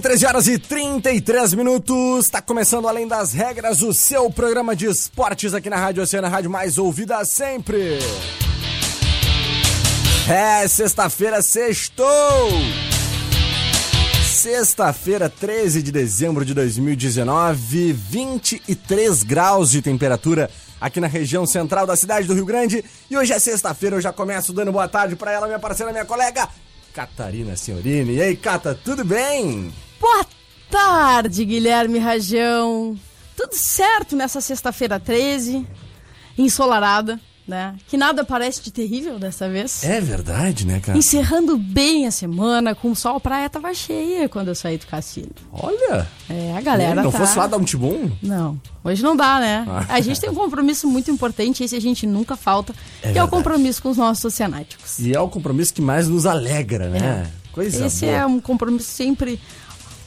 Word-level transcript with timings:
Muito 0.00 0.08
bem, 0.08 0.16
13 0.16 0.26
horas 0.26 0.46
e 0.46 0.58
33 0.58 1.52
minutos. 1.52 2.24
Está 2.24 2.40
começando 2.40 2.88
Além 2.88 3.06
das 3.06 3.34
Regras, 3.34 3.82
o 3.82 3.92
seu 3.92 4.30
programa 4.30 4.74
de 4.74 4.86
esportes 4.86 5.52
aqui 5.52 5.68
na 5.68 5.76
Rádio 5.76 6.02
Oceana, 6.02 6.26
a 6.26 6.30
rádio 6.30 6.50
mais 6.50 6.78
ouvida 6.78 7.22
sempre. 7.26 7.98
É, 10.26 10.66
sexta-feira, 10.66 11.42
sextou! 11.42 12.08
Sexta-feira, 14.24 15.28
13 15.28 15.82
de 15.82 15.92
dezembro 15.92 16.46
de 16.46 16.54
2019, 16.54 17.92
23 17.92 19.22
graus 19.22 19.70
de 19.70 19.82
temperatura 19.82 20.50
aqui 20.80 20.98
na 20.98 21.08
região 21.08 21.44
central 21.44 21.86
da 21.86 21.94
cidade 21.94 22.26
do 22.26 22.32
Rio 22.32 22.46
Grande. 22.46 22.82
E 23.10 23.18
hoje 23.18 23.34
é 23.34 23.38
sexta-feira, 23.38 23.96
eu 23.96 24.00
já 24.00 24.12
começo 24.12 24.52
dando 24.54 24.72
boa 24.72 24.88
tarde 24.88 25.14
para 25.14 25.30
ela, 25.30 25.46
minha 25.46 25.58
parceira, 25.58 25.92
minha 25.92 26.06
colega, 26.06 26.48
Catarina 26.94 27.54
Senhorini. 27.54 28.14
E 28.14 28.22
aí, 28.22 28.36
Cata, 28.36 28.74
tudo 28.74 29.04
bem? 29.04 29.70
Boa 30.00 30.24
tarde, 30.70 31.44
Guilherme 31.44 31.98
Rajão. 31.98 32.98
Tudo 33.36 33.54
certo 33.54 34.16
nessa 34.16 34.40
sexta-feira 34.40 34.98
13, 34.98 35.66
ensolarada, 36.38 37.20
né? 37.46 37.76
Que 37.86 37.96
nada 37.98 38.24
parece 38.24 38.62
de 38.62 38.70
terrível 38.70 39.18
dessa 39.18 39.46
vez. 39.48 39.84
É 39.84 40.00
verdade, 40.00 40.66
né, 40.66 40.80
cara? 40.80 40.96
Encerrando 40.96 41.58
bem 41.58 42.06
a 42.06 42.10
semana, 42.10 42.74
com 42.74 42.90
o 42.92 42.96
sol, 42.96 43.16
a 43.16 43.20
praia 43.20 43.50
tava 43.50 43.74
cheia 43.74 44.26
quando 44.28 44.48
eu 44.48 44.54
saí 44.54 44.78
do 44.78 44.86
cassino. 44.86 45.30
Olha! 45.52 46.08
É, 46.28 46.54
a 46.56 46.60
galera 46.62 47.02
Não 47.02 47.10
tá... 47.12 47.18
fosse 47.18 47.38
lá 47.38 47.46
dar 47.46 47.58
um 47.58 47.64
tibum? 47.64 48.10
Não, 48.22 48.58
hoje 48.82 49.02
não 49.02 49.14
dá, 49.14 49.38
né? 49.38 49.66
Ah. 49.68 49.84
A 49.90 50.00
gente 50.00 50.18
tem 50.20 50.30
um 50.30 50.34
compromisso 50.34 50.86
muito 50.88 51.10
importante, 51.10 51.62
esse 51.62 51.76
a 51.76 51.80
gente 51.80 52.06
nunca 52.06 52.36
falta, 52.36 52.72
que 52.72 52.78
é 53.06 53.10
o 53.10 53.12
verdade. 53.12 53.30
compromisso 53.30 53.82
com 53.82 53.90
os 53.90 53.96
nossos 53.98 54.24
oceanáticos. 54.24 54.98
E 54.98 55.14
é 55.14 55.20
o 55.20 55.28
compromisso 55.28 55.74
que 55.74 55.82
mais 55.82 56.08
nos 56.08 56.24
alegra, 56.24 56.88
né? 56.88 57.30
Coisa 57.52 57.86
Esse 57.86 58.06
boa. 58.06 58.16
é 58.16 58.26
um 58.26 58.40
compromisso 58.40 58.88
sempre 58.90 59.40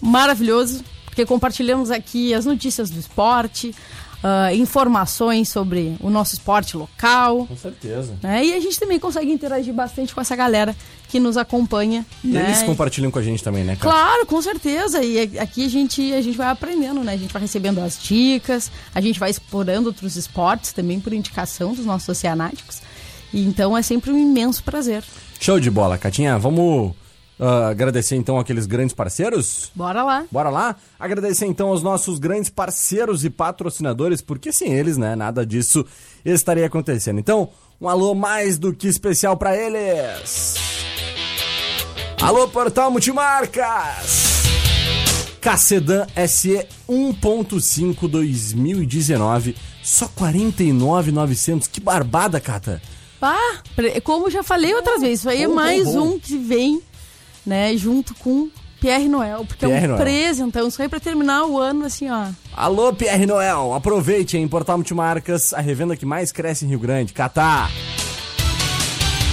maravilhoso, 0.03 0.83
porque 1.05 1.25
compartilhamos 1.25 1.89
aqui 1.89 2.33
as 2.33 2.45
notícias 2.45 2.89
do 2.89 2.99
esporte, 2.99 3.73
ah, 4.23 4.53
informações 4.53 5.49
sobre 5.49 5.97
o 5.99 6.09
nosso 6.09 6.33
esporte 6.33 6.77
local. 6.77 7.45
Com 7.45 7.57
certeza. 7.57 8.17
Né? 8.23 8.45
E 8.45 8.53
a 8.53 8.59
gente 8.59 8.79
também 8.79 8.97
consegue 8.97 9.29
interagir 9.29 9.73
bastante 9.73 10.15
com 10.15 10.21
essa 10.21 10.33
galera 10.33 10.73
que 11.09 11.19
nos 11.19 11.35
acompanha. 11.35 12.05
E 12.23 12.27
né? 12.27 12.45
eles 12.45 12.63
compartilham 12.63 13.11
com 13.11 13.19
a 13.19 13.21
gente 13.21 13.43
também, 13.43 13.65
né, 13.65 13.75
cara? 13.75 13.93
Claro, 13.93 14.25
com 14.25 14.41
certeza. 14.41 15.03
E 15.03 15.37
aqui 15.37 15.65
a 15.65 15.69
gente, 15.69 16.13
a 16.13 16.21
gente 16.21 16.37
vai 16.37 16.47
aprendendo, 16.47 17.03
né? 17.03 17.13
A 17.13 17.17
gente 17.17 17.33
vai 17.33 17.41
recebendo 17.41 17.79
as 17.79 18.01
dicas, 18.01 18.71
a 18.95 19.01
gente 19.01 19.19
vai 19.19 19.29
explorando 19.29 19.89
outros 19.89 20.15
esportes 20.15 20.71
também 20.71 21.01
por 21.01 21.13
indicação 21.13 21.73
dos 21.73 21.85
nossos 21.85 22.07
oceanáticos. 22.07 22.81
E 23.33 23.43
então 23.43 23.77
é 23.77 23.81
sempre 23.81 24.09
um 24.09 24.17
imenso 24.17 24.63
prazer. 24.63 25.03
Show 25.37 25.59
de 25.59 25.69
bola, 25.69 25.97
Catinha. 25.97 26.39
Vamos 26.39 26.93
ah, 27.39 27.69
agradecer 27.69 28.15
então 28.15 28.37
aqueles 28.37 28.65
grandes 28.65 28.93
parceiros? 28.93 29.71
Bora 29.75 30.03
lá. 30.03 30.25
Bora 30.31 30.49
lá? 30.49 30.75
Agradecer 30.99 31.45
então 31.45 31.69
aos 31.69 31.81
nossos 31.83 32.19
grandes 32.19 32.49
parceiros 32.49 33.25
e 33.25 33.29
patrocinadores, 33.29 34.21
porque 34.21 34.51
sem 34.51 34.73
eles, 34.73 34.97
né, 34.97 35.15
nada 35.15 35.45
disso 35.45 35.85
estaria 36.23 36.65
acontecendo. 36.65 37.19
Então, 37.19 37.49
um 37.81 37.89
alô 37.89 38.13
mais 38.13 38.57
do 38.57 38.73
que 38.73 38.87
especial 38.87 39.35
pra 39.35 39.55
eles. 39.57 40.55
Alô, 42.21 42.47
Portal 42.47 42.89
Multimarcas! 42.89 44.23
Cacedan 45.41 46.07
SE 46.25 46.65
1.5 46.87 48.07
2019, 48.07 49.57
só 49.83 50.07
49,900. 50.07 51.67
Que 51.67 51.81
barbada, 51.81 52.39
Cata. 52.39 52.81
Pá, 53.19 53.37
como 54.05 54.29
já 54.29 54.41
falei 54.41 54.73
outras 54.73 55.01
vezes, 55.01 55.19
isso 55.19 55.29
aí 55.29 55.43
é 55.43 55.47
bom, 55.47 55.53
mais 55.53 55.85
bom. 55.85 56.13
um 56.13 56.19
que 56.19 56.37
vem, 56.37 56.81
né, 57.45 57.75
junto 57.77 58.13
com 58.15 58.49
Pierre 58.79 59.07
Noel, 59.07 59.45
porque 59.45 59.65
é 59.65 59.67
Pierre 59.69 59.85
um 59.85 59.89
Noel. 59.91 60.01
presentão, 60.01 60.67
isso 60.67 60.81
aí 60.81 60.89
pra 60.89 60.99
terminar 60.99 61.45
o 61.45 61.57
ano, 61.57 61.85
assim, 61.85 62.09
ó. 62.09 62.25
Alô, 62.55 62.91
Pierre 62.93 63.25
Noel, 63.25 63.73
aproveite 63.73 64.37
em 64.37 64.47
Portal 64.47 64.77
Multimarcas, 64.77 65.53
a 65.53 65.61
revenda 65.61 65.95
que 65.95 66.05
mais 66.05 66.31
cresce 66.31 66.65
em 66.65 66.69
Rio 66.69 66.79
Grande, 66.79 67.13
Catar. 67.13 67.71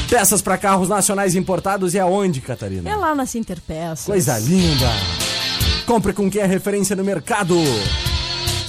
Peças 0.08 0.42
para 0.42 0.58
carros 0.58 0.88
nacionais 0.88 1.34
importados 1.36 1.94
e 1.94 1.98
aonde, 1.98 2.40
Catarina? 2.40 2.88
É 2.90 2.96
lá 2.96 3.14
na 3.14 3.26
Center 3.26 3.58
Peças. 3.60 4.06
Coisa 4.06 4.38
linda. 4.38 4.88
Compre 5.86 6.12
com 6.12 6.30
quem 6.30 6.42
é 6.42 6.46
referência 6.46 6.94
no 6.96 7.04
mercado. 7.04 7.54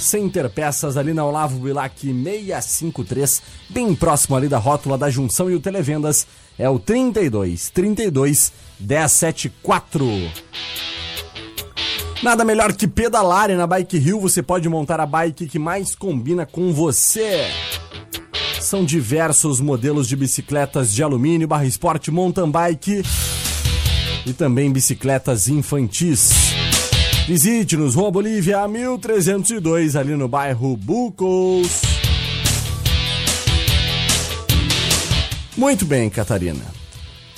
Center 0.02 0.50
Peças 0.50 0.96
ali 0.96 1.14
na 1.14 1.24
Olavo 1.24 1.58
Bilac 1.58 2.00
653, 2.00 3.42
bem 3.70 3.94
próximo 3.94 4.36
ali 4.36 4.48
da 4.48 4.58
rótula 4.58 4.98
da 4.98 5.08
junção 5.08 5.50
e 5.50 5.54
o 5.54 5.60
televendas 5.60 6.26
é 6.58 6.68
o 6.68 6.78
32 6.78 7.70
32 7.70 8.52
174. 8.78 10.04
Nada 12.22 12.44
melhor 12.44 12.72
que 12.72 12.86
pedalar 12.86 13.50
e 13.50 13.56
na 13.56 13.66
Bike 13.66 13.96
Hill 13.96 14.20
você 14.20 14.42
pode 14.42 14.68
montar 14.68 15.00
a 15.00 15.06
bike 15.06 15.48
que 15.48 15.58
mais 15.58 15.96
combina 15.96 16.46
com 16.46 16.72
você. 16.72 17.46
São 18.60 18.84
diversos 18.84 19.60
modelos 19.60 20.06
de 20.06 20.14
bicicletas 20.14 20.92
de 20.92 21.02
alumínio, 21.02 21.48
barra 21.48 21.64
esporte, 21.64 22.12
mountain 22.12 22.48
bike 22.48 23.02
e 24.24 24.32
também 24.32 24.70
bicicletas 24.70 25.48
infantis. 25.48 26.41
Visite-nos, 27.26 27.94
Rua 27.94 28.10
Bolívia 28.10 28.66
1302, 28.66 29.94
ali 29.94 30.16
no 30.16 30.26
bairro 30.26 30.76
Bucos. 30.76 31.82
Muito 35.56 35.84
bem, 35.84 36.10
Catarina. 36.10 36.64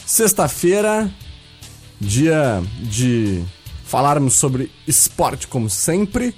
Sexta-feira, 0.06 1.10
dia 2.00 2.62
de 2.80 3.44
falarmos 3.84 4.34
sobre 4.34 4.70
esporte 4.86 5.46
como 5.46 5.68
sempre. 5.68 6.34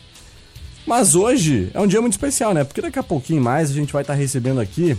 Mas 0.85 1.15
hoje 1.15 1.71
é 1.73 1.81
um 1.81 1.87
dia 1.87 2.01
muito 2.01 2.15
especial, 2.15 2.53
né? 2.53 2.65
Porque 2.65 2.81
daqui 2.81 2.99
a 2.99 3.03
pouquinho 3.03 3.43
mais 3.43 3.71
a 3.71 3.75
gente 3.75 3.93
vai 3.93 4.03
estar 4.03 4.15
recebendo 4.15 4.61
aqui 4.61 4.97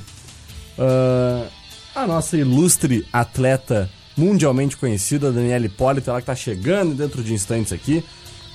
ah, 0.79 1.47
a 1.95 2.07
nossa 2.07 2.37
ilustre 2.37 3.05
atleta 3.11 3.89
mundialmente 4.15 4.75
conhecida, 4.77 5.31
Daniela 5.31 5.65
Hipólito, 5.65 6.09
ela 6.09 6.19
que 6.19 6.25
tá 6.25 6.35
chegando 6.35 6.95
dentro 6.95 7.23
de 7.23 7.33
instantes 7.33 7.71
aqui, 7.71 8.03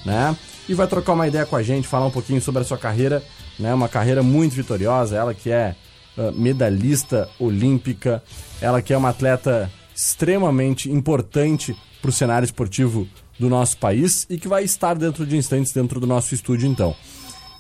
né? 0.04 0.36
E 0.68 0.74
vai 0.74 0.86
trocar 0.86 1.12
uma 1.12 1.26
ideia 1.26 1.46
com 1.46 1.56
a 1.56 1.62
gente, 1.62 1.88
falar 1.88 2.06
um 2.06 2.10
pouquinho 2.10 2.40
sobre 2.40 2.62
a 2.62 2.64
sua 2.64 2.78
carreira, 2.78 3.22
né? 3.58 3.72
Uma 3.74 3.88
carreira 3.88 4.22
muito 4.22 4.54
vitoriosa, 4.54 5.16
ela 5.16 5.34
que 5.34 5.50
é 5.50 5.74
ah, 6.16 6.30
medalhista 6.34 7.28
olímpica, 7.38 8.22
ela 8.60 8.82
que 8.82 8.92
é 8.92 8.96
uma 8.96 9.08
atleta 9.08 9.70
extremamente 9.94 10.90
importante 10.90 11.76
para 12.00 12.08
o 12.08 12.12
cenário 12.12 12.44
esportivo 12.44 13.08
do 13.38 13.48
nosso 13.48 13.76
país 13.78 14.26
e 14.28 14.38
que 14.38 14.48
vai 14.48 14.64
estar 14.64 14.94
dentro 14.94 15.26
de 15.26 15.36
instantes 15.36 15.72
dentro 15.72 15.98
do 15.98 16.06
nosso 16.06 16.34
estúdio 16.34 16.68
então. 16.68 16.94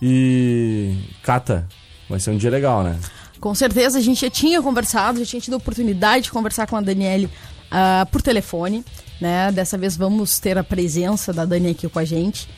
E 0.00 0.96
Cata, 1.22 1.66
vai 2.08 2.18
ser 2.20 2.30
um 2.30 2.36
dia 2.36 2.50
legal, 2.50 2.82
né? 2.82 2.98
Com 3.40 3.54
certeza, 3.54 3.98
a 3.98 4.02
gente 4.02 4.20
já 4.20 4.30
tinha 4.30 4.60
conversado, 4.62 5.18
já 5.20 5.26
tinha 5.26 5.40
tido 5.40 5.54
a 5.54 5.56
oportunidade 5.56 6.24
de 6.24 6.30
conversar 6.30 6.66
com 6.66 6.76
a 6.76 6.80
Daniele 6.80 7.28
ah, 7.70 8.06
por 8.10 8.20
telefone, 8.20 8.84
né? 9.22 9.52
Dessa 9.52 9.78
vez 9.78 9.96
vamos 9.96 10.38
ter 10.40 10.58
a 10.58 10.64
presença 10.64 11.32
da 11.32 11.44
Dani 11.44 11.70
aqui 11.70 11.88
com 11.88 11.98
a 11.98 12.04
gente. 12.04 12.48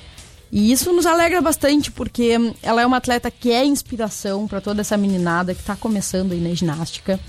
E 0.50 0.72
isso 0.72 0.92
nos 0.92 1.04
alegra 1.04 1.40
bastante, 1.40 1.90
porque 1.90 2.36
ela 2.62 2.80
é 2.80 2.86
uma 2.86 2.96
atleta 2.96 3.30
que 3.30 3.50
é 3.50 3.64
inspiração 3.64 4.46
para 4.46 4.60
toda 4.60 4.80
essa 4.80 4.96
meninada 4.96 5.54
que 5.54 5.60
está 5.60 5.76
começando 5.76 6.32
aí 6.32 6.40
na 6.40 6.54
ginástica. 6.54 7.20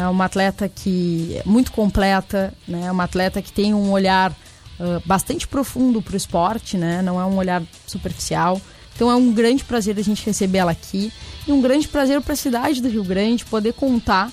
É 0.00 0.08
uma 0.08 0.24
atleta 0.24 0.68
que 0.68 1.36
é 1.36 1.42
muito 1.44 1.72
completa, 1.72 2.54
né? 2.66 2.90
Uma 2.90 3.04
atleta 3.04 3.42
que 3.42 3.52
tem 3.52 3.74
um 3.74 3.90
olhar 3.90 4.34
ah, 4.78 5.00
bastante 5.04 5.46
profundo 5.46 6.00
para 6.00 6.14
o 6.14 6.16
esporte, 6.16 6.76
né? 6.76 7.02
Não 7.02 7.20
é 7.20 7.24
um 7.24 7.36
olhar 7.36 7.62
superficial. 7.86 8.60
Então 8.94 9.10
é 9.10 9.14
um 9.14 9.32
grande 9.32 9.64
prazer 9.64 9.98
a 9.98 10.02
gente 10.02 10.24
receber 10.24 10.58
ela 10.58 10.70
aqui 10.72 11.12
e 11.46 11.52
um 11.52 11.60
grande 11.60 11.88
prazer 11.88 12.20
para 12.20 12.34
a 12.34 12.36
cidade 12.36 12.80
do 12.80 12.88
Rio 12.88 13.02
Grande 13.02 13.44
poder 13.44 13.72
contar 13.72 14.30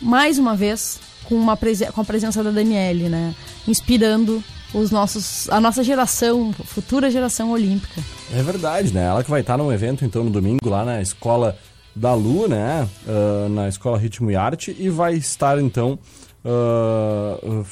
mais 0.00 0.38
uma 0.38 0.54
vez 0.54 1.00
com, 1.24 1.34
uma 1.34 1.56
com 1.56 2.00
a 2.00 2.04
presença 2.04 2.42
da 2.42 2.50
Daniele, 2.50 3.08
né? 3.08 3.34
Inspirando 3.66 4.42
os 4.72 4.90
nossos, 4.90 5.48
a 5.50 5.60
nossa 5.60 5.84
geração, 5.84 6.52
futura 6.64 7.10
geração 7.10 7.52
olímpica. 7.52 8.02
É 8.32 8.42
verdade, 8.42 8.92
né? 8.92 9.04
Ela 9.04 9.22
que 9.22 9.30
vai 9.30 9.40
estar 9.40 9.56
num 9.56 9.72
evento 9.72 10.04
então 10.04 10.24
no 10.24 10.30
domingo 10.30 10.68
lá 10.68 10.84
na 10.84 11.00
escola 11.00 11.56
da 11.94 12.12
Lu, 12.14 12.48
né? 12.48 12.88
Uh, 13.06 13.48
na 13.48 13.68
escola 13.68 13.96
Ritmo 13.96 14.30
e 14.30 14.36
Arte 14.36 14.76
e 14.78 14.88
vai 14.90 15.14
estar 15.14 15.60
então 15.60 15.98
uh, 16.44 17.64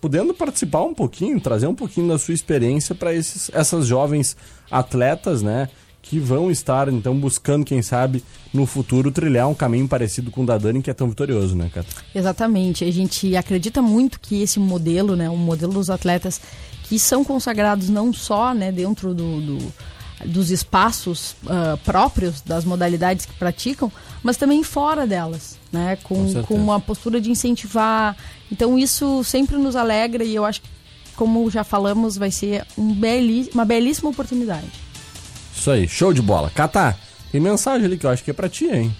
podendo 0.00 0.34
participar 0.34 0.82
um 0.82 0.94
pouquinho, 0.94 1.40
trazer 1.40 1.66
um 1.66 1.74
pouquinho 1.74 2.08
da 2.08 2.18
sua 2.18 2.34
experiência 2.34 2.94
para 2.94 3.14
essas 3.14 3.86
jovens 3.86 4.36
atletas, 4.70 5.42
né? 5.42 5.68
Que 6.08 6.20
vão 6.20 6.50
estar, 6.50 6.88
então, 6.88 7.18
buscando, 7.18 7.64
quem 7.64 7.82
sabe, 7.82 8.22
no 8.54 8.64
futuro, 8.64 9.10
trilhar 9.10 9.48
um 9.48 9.54
caminho 9.54 9.88
parecido 9.88 10.30
com 10.30 10.44
o 10.44 10.46
da 10.46 10.56
Dani, 10.56 10.80
que 10.80 10.90
é 10.90 10.94
tão 10.94 11.08
vitorioso, 11.08 11.56
né, 11.56 11.68
Cata? 11.72 11.88
Exatamente. 12.14 12.84
A 12.84 12.92
gente 12.92 13.34
acredita 13.36 13.82
muito 13.82 14.20
que 14.20 14.40
esse 14.40 14.60
modelo, 14.60 15.16
né, 15.16 15.28
o 15.28 15.36
modelo 15.36 15.72
dos 15.72 15.90
atletas 15.90 16.40
que 16.84 16.98
são 16.98 17.24
consagrados 17.24 17.88
não 17.88 18.12
só 18.12 18.54
né, 18.54 18.70
dentro 18.70 19.12
do, 19.12 19.40
do 19.40 19.72
dos 20.24 20.50
espaços 20.50 21.36
uh, 21.44 21.76
próprios 21.84 22.40
das 22.40 22.64
modalidades 22.64 23.26
que 23.26 23.34
praticam, 23.34 23.92
mas 24.22 24.36
também 24.36 24.62
fora 24.62 25.06
delas, 25.06 25.58
né? 25.70 25.98
Com, 26.02 26.32
com, 26.32 26.42
com, 26.42 26.54
uma 26.54 26.80
postura 26.80 27.20
de 27.20 27.30
incentivar. 27.30 28.16
Então 28.50 28.78
isso 28.78 29.22
sempre 29.24 29.56
nos 29.56 29.76
alegra 29.76 30.24
e 30.24 30.34
eu 30.34 30.44
acho 30.44 30.62
que, 30.62 30.68
como 31.14 31.50
já 31.50 31.62
falamos, 31.62 32.16
vai 32.16 32.30
ser 32.30 32.64
um 32.78 32.94
beli 32.94 33.50
uma 33.52 33.64
belíssima 33.64 34.08
oportunidade. 34.08 34.85
Isso 35.56 35.70
aí, 35.70 35.88
show 35.88 36.12
de 36.12 36.22
bola. 36.22 36.50
Cata, 36.54 36.96
tem 37.32 37.40
mensagem 37.40 37.86
ali 37.86 37.98
que 37.98 38.06
eu 38.06 38.10
acho 38.10 38.22
que 38.22 38.30
é 38.30 38.34
pra 38.34 38.48
ti, 38.48 38.66
hein? 38.66 38.94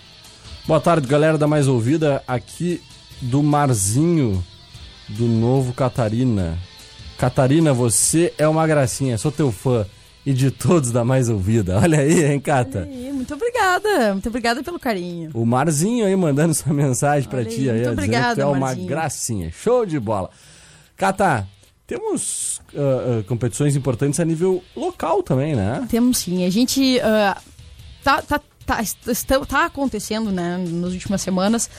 Boa 0.67 0.81
tarde, 0.81 1.07
galera 1.07 1.39
da 1.39 1.47
Mais 1.47 1.69
Ouvida, 1.69 2.25
aqui 2.27 2.83
do 3.21 3.43
Marzinho, 3.43 4.43
do 5.09 5.27
Novo 5.27 5.73
Catarina. 5.73 6.59
Catarina, 7.17 7.73
você 7.73 8.35
é 8.37 8.49
uma 8.49 8.67
gracinha, 8.67 9.17
sou 9.17 9.31
teu 9.31 9.53
fã 9.53 9.87
e 10.25 10.33
de 10.33 10.51
todos 10.51 10.91
da 10.91 11.05
mais 11.05 11.29
ouvida. 11.29 11.79
Olha 11.81 12.01
aí, 12.01 12.25
hein, 12.25 12.41
Cata? 12.41 12.81
Aí, 12.83 13.13
muito 13.13 13.33
obrigada. 13.33 14.13
Muito 14.13 14.29
obrigada 14.29 14.63
pelo 14.63 14.79
carinho. 14.81 15.31
O 15.35 15.47
Marzinho 15.47 16.05
aí 16.05 16.17
mandando 16.17 16.53
sua 16.55 16.73
mensagem 16.73 17.29
para 17.29 17.45
ti 17.45 17.71
aí, 17.71 17.85
muito 17.85 17.93
obrigada, 17.93 18.35
que 18.35 18.41
é 18.41 18.47
uma 18.47 18.75
gracinha. 18.75 19.53
Show 19.53 19.87
de 19.87 20.01
bola. 20.01 20.31
Cata, 20.97 21.47
temos 21.87 22.61
uh, 22.75 23.21
uh, 23.21 23.25
competições 23.25 23.77
importantes 23.77 24.19
a 24.19 24.25
nível 24.25 24.63
local 24.75 25.23
também, 25.23 25.55
né? 25.55 25.87
Temos 25.89 26.19
sim. 26.19 26.45
A 26.45 26.51
gente 26.51 26.99
uh, 26.99 27.41
tá, 28.03 28.23
tá, 28.23 28.41
tá, 28.67 28.83
está, 28.83 29.41
tá 29.47 29.65
acontecendo, 29.67 30.33
né, 30.33 30.59
nas 30.69 30.93
últimas 30.93 31.23
semanas, 31.23 31.71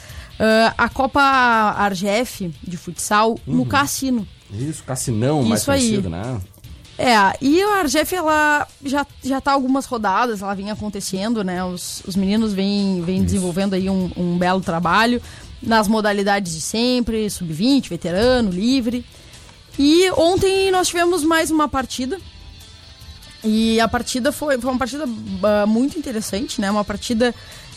a 0.78 0.88
Copa 0.88 1.20
Argef 1.20 2.54
de 2.64 2.78
futsal 2.78 3.32
uhum. 3.48 3.56
no 3.56 3.66
Cassino. 3.66 4.28
Isso, 4.52 4.84
Cassinão, 4.84 5.42
Isso 5.42 5.50
mais 5.50 5.66
conhecido, 5.66 6.08
aí. 6.08 6.12
né? 6.12 6.42
É, 6.98 7.16
e 7.42 7.62
a 7.62 7.80
Argef, 7.80 8.16
ela 8.16 8.68
já, 8.84 9.06
já 9.24 9.40
tá 9.40 9.52
algumas 9.52 9.86
rodadas, 9.86 10.42
ela 10.42 10.56
vem 10.56 10.72
acontecendo, 10.72 11.44
né? 11.44 11.64
Os, 11.64 12.02
os 12.08 12.16
meninos 12.16 12.54
vêm, 12.54 13.02
vêm 13.02 13.24
desenvolvendo 13.24 13.76
aí 13.76 13.90
um, 13.90 14.10
um 14.18 14.38
belo 14.38 14.62
trabalho 14.62 15.22
nas 15.62 15.88
modalidades 15.88 16.54
de 16.54 16.62
sempre, 16.62 17.30
sub-20, 17.30 17.90
veterano, 17.90 18.50
livre. 18.50 19.06
E 19.78 20.10
ontem 20.12 20.72
nós 20.72 20.88
tivemos 20.88 21.24
mais 21.24 21.52
uma 21.52 21.68
partida. 21.68 22.20
E 23.44 23.80
a 23.80 23.88
partida 23.88 24.32
foi, 24.32 24.60
foi 24.60 24.72
uma 24.72 24.80
partida 24.80 25.06
uh, 25.06 25.68
muito 25.68 25.98
interessante, 25.98 26.60
né? 26.60 26.70
Uma 26.72 26.84
partida 26.84 27.34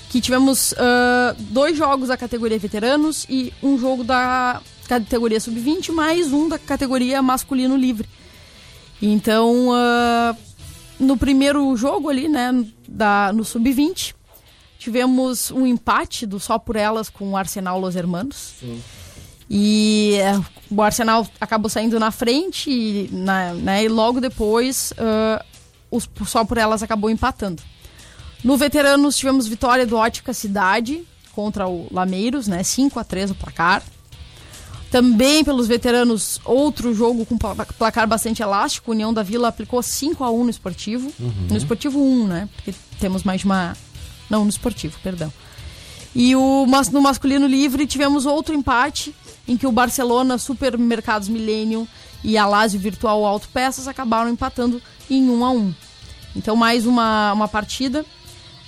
que 0.09 0.21
tivemos 0.21 0.73
uh, 0.73 1.37
dois 1.39 1.77
jogos 1.77 2.09
da 2.09 2.17
categoria 2.17 2.59
veteranos 2.59 3.27
e 3.29 3.53
um 3.63 3.79
jogo 3.79 4.03
da 4.03 4.61
categoria 4.89 5.39
sub-20, 5.39 5.93
mais 5.93 6.33
um 6.33 6.49
da 6.49 6.59
categoria 6.59 7.23
masculino 7.23 7.77
livre. 7.77 8.09
Então, 9.01 9.69
uh, 9.69 10.37
no 10.99 11.17
primeiro 11.17 11.75
jogo 11.77 12.09
ali, 12.09 12.29
né, 12.29 12.65
da, 12.87 13.33
no 13.33 13.45
Sub-20, 13.45 14.15
tivemos 14.79 15.51
um 15.51 15.67
empate 15.67 16.27
do 16.27 16.39
Só 16.39 16.59
Por 16.59 16.77
Elas 16.77 17.09
com 17.09 17.31
o 17.31 17.37
Arsenal 17.37 17.81
Los 17.81 17.97
Hermanos. 17.97 18.55
Sim. 18.61 18.83
E 19.53 20.19
uh, 20.39 20.45
o 20.71 20.81
Arsenal 20.81 21.27
acabou 21.41 21.69
saindo 21.69 21.99
na 21.99 22.13
frente 22.13 22.71
e, 22.71 23.11
na, 23.11 23.53
né, 23.55 23.85
e 23.85 23.89
logo 23.89 24.21
depois 24.21 24.93
uh, 24.93 25.45
o 25.91 26.25
Só 26.25 26.45
Por 26.45 26.57
Elas 26.57 26.85
acabou 26.85 27.11
empatando. 27.11 27.61
No 28.45 28.57
Veteranos 28.57 29.17
tivemos 29.17 29.49
vitória 29.49 29.85
do 29.85 29.97
Ótica 29.97 30.33
Cidade 30.33 31.05
contra 31.33 31.67
o 31.67 31.89
Lameiros, 31.91 32.47
né, 32.47 32.63
5 32.63 33.01
a 33.01 33.05
3 33.05 33.33
o 33.33 33.35
placar. 33.35 33.83
Também 34.89 35.45
pelos 35.45 35.69
veteranos, 35.69 36.41
outro 36.45 36.93
jogo 36.93 37.25
com 37.25 37.39
placar 37.39 38.09
bastante 38.09 38.43
elástico. 38.43 38.91
União 38.91 39.15
da 39.15 39.23
Vila 39.23 39.47
aplicou 39.47 39.81
5 39.81 40.25
a 40.25 40.31
1 40.33 40.45
no 40.45 40.51
esportivo. 40.51 41.13
Uhum. 41.21 41.47
No 41.49 41.57
esportivo 41.57 42.03
1, 42.03 42.27
né? 42.27 42.49
Porque 42.57 42.75
temos 42.99 43.23
mais 43.23 43.41
de 43.41 43.47
uma. 43.47 43.77
Não, 44.29 44.43
no 44.43 44.51
esportivo, 44.51 44.99
perdão. 45.01 45.33
E 46.13 46.35
o, 46.35 46.67
no 46.93 47.01
masculino 47.01 47.47
livre 47.47 47.87
tivemos 47.87 48.27
outro 48.27 48.53
empate 48.53 49.15
em 49.51 49.57
que 49.57 49.67
o 49.67 49.73
Barcelona, 49.73 50.39
Supermercados 50.39 51.29
Millennium 51.29 51.85
e 52.23 52.39
a 52.39 52.47
Lazio 52.47 52.79
Virtual 52.79 53.27
Autopeças 53.27 53.89
acabaram 53.89 54.31
empatando 54.31 54.81
em 55.11 55.29
1 55.29 55.45
a 55.45 55.51
1 55.51 55.75
Então, 56.37 56.55
mais 56.55 56.87
uma, 56.87 57.33
uma 57.33 57.49
partida. 57.49 58.07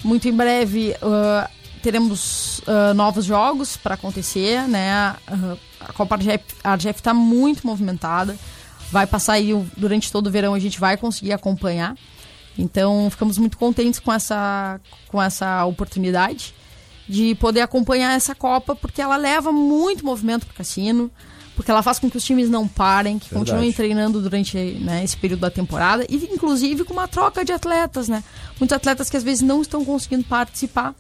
Muito 0.03 0.27
em 0.27 0.33
breve 0.33 0.97
uh, 1.01 1.49
teremos 1.85 2.59
uh, 2.67 2.93
novos 2.97 3.25
jogos 3.25 3.77
para 3.77 3.95
acontecer, 3.95 4.67
né? 4.67 5.15
Uh, 5.31 5.57
a 5.79 5.93
Copa 5.93 6.19
Argef 6.65 6.99
está 6.99 7.15
muito 7.15 7.65
movimentada. 7.65 8.37
Vai 8.91 9.07
passar 9.07 9.35
aí 9.35 9.55
durante 9.77 10.11
todo 10.11 10.27
o 10.27 10.31
verão, 10.33 10.53
a 10.53 10.59
gente 10.59 10.81
vai 10.81 10.97
conseguir 10.97 11.33
acompanhar. 11.33 11.97
Então, 12.59 13.09
ficamos 13.09 13.39
muito 13.39 13.57
contentes 13.57 14.01
com 14.01 14.13
essa, 14.13 14.81
com 15.07 15.23
essa 15.23 15.65
oportunidade 15.65 16.53
de 17.09 17.35
poder 17.35 17.61
acompanhar 17.61 18.15
essa 18.15 18.35
Copa, 18.35 18.75
porque 18.75 19.03
ela 19.03 19.17
leva 19.17 19.53
muito 19.53 20.05
movimento 20.05 20.47
para 20.47 20.53
o 20.53 20.57
cassino, 20.57 21.11
porque 21.55 21.71
ela 21.71 21.83
faz 21.83 21.99
com 21.99 22.11
que 22.11 22.17
os 22.17 22.25
times 22.25 22.49
não 22.49 22.67
parem, 22.67 23.19
que 23.19 23.29
Verdade. 23.29 23.51
continuem 23.51 23.73
treinando 23.73 24.21
durante 24.21 24.57
né, 24.57 25.05
esse 25.05 25.17
período 25.17 25.41
da 25.41 25.51
temporada, 25.51 26.07
e 26.09 26.17
inclusive 26.33 26.85
com 26.85 26.93
uma 26.93 27.09
troca 27.09 27.45
de 27.45 27.53
atletas, 27.53 28.09
né? 28.09 28.25
Muitos 28.59 28.75
atletas 28.75 29.11
que 29.11 29.17
às 29.17 29.23
vezes 29.23 29.43
não 29.43 29.61
estão 29.63 29.85
conseguindo 29.85 30.25
participar 30.25 30.95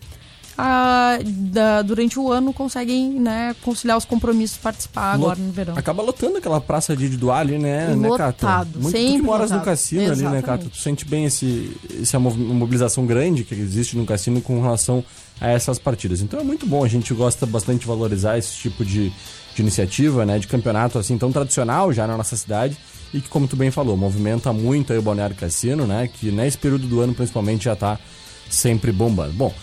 a, 0.56 1.18
da, 1.24 1.82
durante 1.82 2.18
o 2.18 2.30
ano 2.30 2.52
conseguem 2.52 3.10
né, 3.18 3.56
conciliar 3.62 3.96
os 3.96 4.04
compromissos 4.04 4.58
participar 4.58 5.14
agora 5.14 5.38
no 5.38 5.50
verão. 5.50 5.76
Acaba 5.76 6.02
lotando 6.02 6.38
aquela 6.38 6.60
praça 6.60 6.96
de 6.96 7.08
Duá 7.08 7.38
ali, 7.38 7.58
né, 7.58 7.94
né 7.94 8.08
Lotado, 8.08 8.78
né, 8.78 8.82
Muito, 8.82 8.96
sempre 8.96 9.12
tu 9.12 9.16
que 9.16 9.22
moras 9.22 9.50
lotado. 9.50 9.58
no 9.58 9.64
cassino 9.64 10.02
Exatamente. 10.02 10.26
ali, 10.26 10.36
né, 10.36 10.42
Cato? 10.42 10.68
Tu 10.68 10.76
sente 10.76 11.04
bem 11.04 11.24
esse, 11.24 11.74
essa 12.00 12.18
mobilização 12.18 13.06
grande 13.06 13.44
que 13.44 13.54
existe 13.54 13.96
no 13.96 14.04
cassino 14.04 14.40
com 14.40 14.60
relação 14.60 15.04
a 15.40 15.48
essas 15.48 15.78
partidas. 15.78 16.20
Então 16.20 16.40
é 16.40 16.44
muito 16.44 16.66
bom, 16.66 16.84
a 16.84 16.88
gente 16.88 17.12
gosta 17.14 17.46
bastante 17.46 17.80
de 17.80 17.86
valorizar 17.86 18.38
esse 18.38 18.54
tipo 18.54 18.84
de, 18.84 19.12
de 19.54 19.62
iniciativa, 19.62 20.24
né, 20.24 20.38
de 20.38 20.46
campeonato 20.46 20.98
assim 20.98 21.18
tão 21.18 21.32
tradicional 21.32 21.92
já 21.92 22.06
na 22.06 22.16
nossa 22.16 22.36
cidade 22.36 22.76
e 23.12 23.20
que, 23.20 23.28
como 23.28 23.46
tu 23.46 23.56
bem 23.56 23.70
falou, 23.70 23.96
movimenta 23.96 24.52
muito 24.52 24.92
aí 24.92 24.98
o 24.98 25.02
Balneário 25.02 25.36
Cassino, 25.36 25.86
né, 25.86 26.08
que 26.08 26.30
nesse 26.30 26.56
período 26.56 26.86
do 26.86 27.00
ano 27.00 27.14
principalmente 27.14 27.64
já 27.64 27.76
tá 27.76 27.98
sempre 28.48 28.92
bombando. 28.92 29.32
Bom, 29.32 29.54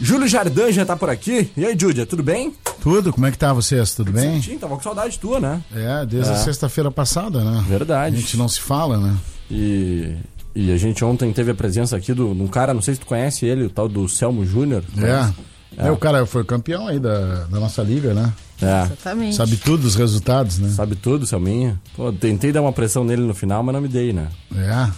Júlio 0.00 0.26
Jardim 0.26 0.72
já 0.72 0.84
tá 0.84 0.96
por 0.96 1.08
aqui. 1.08 1.50
E 1.56 1.64
aí, 1.64 1.76
Júlia, 1.78 2.04
tudo 2.04 2.22
bem? 2.24 2.52
Tudo, 2.80 3.12
como 3.12 3.24
é 3.26 3.30
que 3.30 3.38
tá 3.38 3.52
vocês? 3.52 3.94
Tudo 3.94 4.10
bem? 4.10 4.42
Sim, 4.42 4.58
tava 4.58 4.74
com 4.74 4.82
saudade 4.82 5.16
tua, 5.16 5.38
né? 5.38 5.62
É, 5.72 6.04
desde 6.04 6.32
é. 6.32 6.34
a 6.34 6.36
sexta-feira 6.36 6.90
passada, 6.90 7.44
né? 7.44 7.64
Verdade. 7.68 8.16
A 8.16 8.18
gente 8.18 8.36
não 8.36 8.48
se 8.48 8.60
fala, 8.60 8.98
né? 8.98 9.16
E, 9.48 10.16
e 10.54 10.70
a 10.72 10.76
gente 10.76 11.04
ontem 11.04 11.32
teve 11.32 11.50
a 11.50 11.54
presença 11.54 11.96
aqui 11.96 12.14
de 12.14 12.20
um 12.20 12.46
cara, 12.46 12.74
não 12.74 12.82
sei 12.82 12.94
se 12.94 13.00
tu 13.00 13.06
conhece 13.06 13.46
ele, 13.46 13.64
o 13.64 13.70
tal 13.70 13.88
do 13.88 14.08
Selmo 14.08 14.44
Júnior. 14.44 14.84
É. 14.98 15.86
é. 15.86 15.90
o 15.90 15.96
cara 15.96 16.26
foi 16.26 16.44
campeão 16.44 16.86
aí 16.86 16.98
da, 16.98 17.44
da 17.44 17.58
nossa 17.58 17.82
liga, 17.82 18.12
né? 18.12 18.32
É. 18.60 18.82
Exatamente. 18.82 19.36
Sabe 19.36 19.56
tudo 19.56 19.82
dos 19.82 19.94
resultados, 19.96 20.58
né? 20.58 20.68
Sabe 20.68 20.94
tudo, 20.94 21.26
Selminha. 21.26 21.80
Pô, 21.96 22.12
tentei 22.12 22.52
dar 22.52 22.62
uma 22.62 22.72
pressão 22.72 23.02
nele 23.02 23.22
no 23.22 23.34
final, 23.34 23.62
mas 23.62 23.74
não 23.74 23.80
me 23.80 23.88
dei, 23.88 24.12
né? 24.12 24.28
É. 24.54 24.90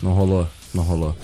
Não 0.00 0.12
rolou, 0.12 0.46
não 0.72 0.84
rolou. 0.84 1.14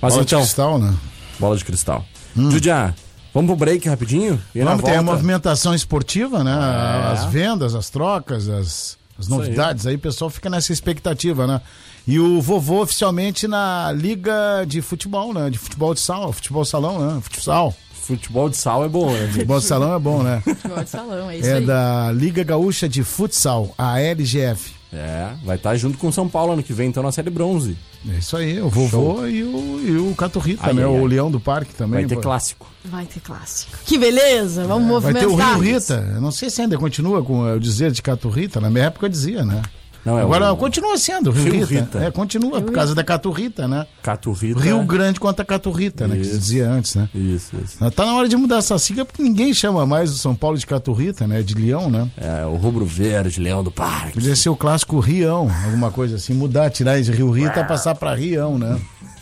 Mas 0.00 0.14
Bola 0.14 0.24
então, 0.24 0.38
de 0.40 0.44
cristal, 0.44 0.78
né? 0.78 0.94
Bola 1.38 1.56
de 1.56 1.64
cristal. 1.64 2.04
Hum. 2.36 2.50
Judia, 2.50 2.94
vamos 3.32 3.48
pro 3.48 3.56
break 3.56 3.88
rapidinho? 3.88 4.40
E 4.54 4.62
Vamos, 4.62 4.82
tem 4.82 4.96
a 4.96 5.02
movimentação 5.02 5.74
esportiva, 5.74 6.42
né? 6.42 6.52
É. 6.52 7.12
As 7.12 7.26
vendas, 7.26 7.74
as 7.74 7.90
trocas, 7.90 8.48
as, 8.48 8.98
as 9.18 9.28
novidades. 9.28 9.86
Aí. 9.86 9.92
aí 9.92 9.96
o 9.96 10.00
pessoal 10.00 10.30
fica 10.30 10.48
nessa 10.48 10.72
expectativa, 10.72 11.46
né? 11.46 11.60
E 12.06 12.18
o 12.20 12.40
vovô 12.42 12.82
oficialmente 12.82 13.48
na 13.48 13.90
Liga 13.92 14.64
de 14.66 14.82
Futebol, 14.82 15.32
né? 15.32 15.48
De 15.48 15.58
futebol 15.58 15.94
de 15.94 16.00
sal, 16.00 16.32
futebol 16.32 16.64
salão, 16.64 16.98
né? 16.98 17.20
Futsal. 17.22 17.74
futebol 17.94 18.50
de 18.50 18.56
sal 18.58 18.84
é 18.84 18.88
bom, 18.88 19.10
né? 19.10 19.28
Futebol 19.32 19.58
de 19.58 19.64
salão 19.64 19.94
é 19.94 19.98
bom, 19.98 20.22
né? 20.22 20.42
Futebol 20.44 20.84
de 20.84 20.90
salão, 20.90 21.30
é 21.30 21.38
isso 21.38 21.48
É 21.48 21.54
aí. 21.54 21.64
da 21.64 22.12
Liga 22.12 22.44
Gaúcha 22.44 22.86
de 22.88 23.02
Futsal, 23.02 23.74
a 23.78 23.98
LGF. 24.00 24.72
É, 24.92 25.30
vai 25.44 25.56
estar 25.56 25.74
junto 25.76 25.98
com 25.98 26.06
o 26.08 26.12
São 26.12 26.28
Paulo 26.28 26.52
ano 26.52 26.62
que 26.62 26.72
vem, 26.72 26.88
então 26.88 27.02
na 27.02 27.10
série 27.10 27.30
bronze. 27.30 27.76
É 28.08 28.18
isso 28.18 28.36
aí, 28.36 28.60
o 28.60 28.68
vovô 28.68 29.26
e 29.26 29.42
o, 29.42 29.80
e 29.82 29.96
o 29.96 30.14
Caturrita, 30.14 30.72
né? 30.72 30.86
o. 30.86 31.04
Leão 31.06 31.30
do 31.30 31.40
Parque 31.40 31.74
também. 31.74 32.00
Vai 32.00 32.08
ter 32.08 32.14
pô. 32.16 32.20
clássico. 32.20 32.66
Vai 32.84 33.06
ter 33.06 33.18
clássico. 33.20 33.72
Que 33.86 33.96
beleza, 33.98 34.66
vamos 34.66 35.02
Vai 35.02 35.14
ter 35.14 35.26
movimentar. 35.26 35.56
o 35.58 35.60
Rio 35.62 35.74
Rita. 35.74 36.12
Eu 36.14 36.20
não 36.20 36.30
sei 36.30 36.48
se 36.50 36.60
ainda 36.62 36.76
continua 36.78 37.24
com 37.24 37.40
o 37.40 37.58
dizer 37.58 37.90
de 37.90 38.02
Caturrita. 38.02 38.60
Na 38.60 38.68
minha 38.70 38.84
época 38.84 39.06
eu 39.06 39.10
dizia, 39.10 39.42
né? 39.44 39.62
Não, 40.04 40.18
é 40.18 40.22
Agora 40.22 40.52
o 40.52 40.56
continua 40.56 40.98
sendo 40.98 41.30
Rio, 41.30 41.44
Rio 41.44 41.64
Rita. 41.64 41.80
Rita. 41.80 41.98
É, 42.04 42.10
continua, 42.10 42.60
por 42.60 42.72
causa 42.72 42.94
da 42.94 43.02
Caturrita, 43.02 43.66
né? 43.66 43.86
Caturrita. 44.02 44.60
Rio 44.60 44.82
Grande 44.84 45.18
contra 45.18 45.44
Caturrita, 45.44 46.06
né? 46.06 46.16
Que 46.16 46.24
se 46.24 46.38
dizia 46.38 46.68
antes, 46.68 46.94
né? 46.94 47.08
Isso, 47.14 47.56
isso. 47.62 47.90
Tá 47.90 48.04
na 48.04 48.14
hora 48.14 48.28
de 48.28 48.36
mudar 48.36 48.58
essa 48.58 48.78
sigla 48.78 49.04
porque 49.04 49.22
ninguém 49.22 49.54
chama 49.54 49.86
mais 49.86 50.10
o 50.10 50.18
São 50.18 50.34
Paulo 50.34 50.58
de 50.58 50.66
Caturrita, 50.66 51.26
né? 51.26 51.42
De 51.42 51.54
Leão, 51.54 51.90
né? 51.90 52.08
É, 52.16 52.44
o 52.44 52.54
rubro 52.56 52.84
verde, 52.84 53.40
leão 53.40 53.64
do 53.64 53.70
parque. 53.70 54.12
Podia 54.12 54.36
ser 54.36 54.50
o 54.50 54.56
clássico 54.56 54.98
Rião, 54.98 55.50
alguma 55.64 55.90
coisa 55.90 56.16
assim. 56.16 56.34
Mudar, 56.34 56.70
tirar 56.70 57.00
de 57.00 57.10
Rio 57.10 57.30
Rita 57.30 57.64
passar 57.64 57.94
pra 57.94 58.14
Rião, 58.14 58.58
né? 58.58 58.78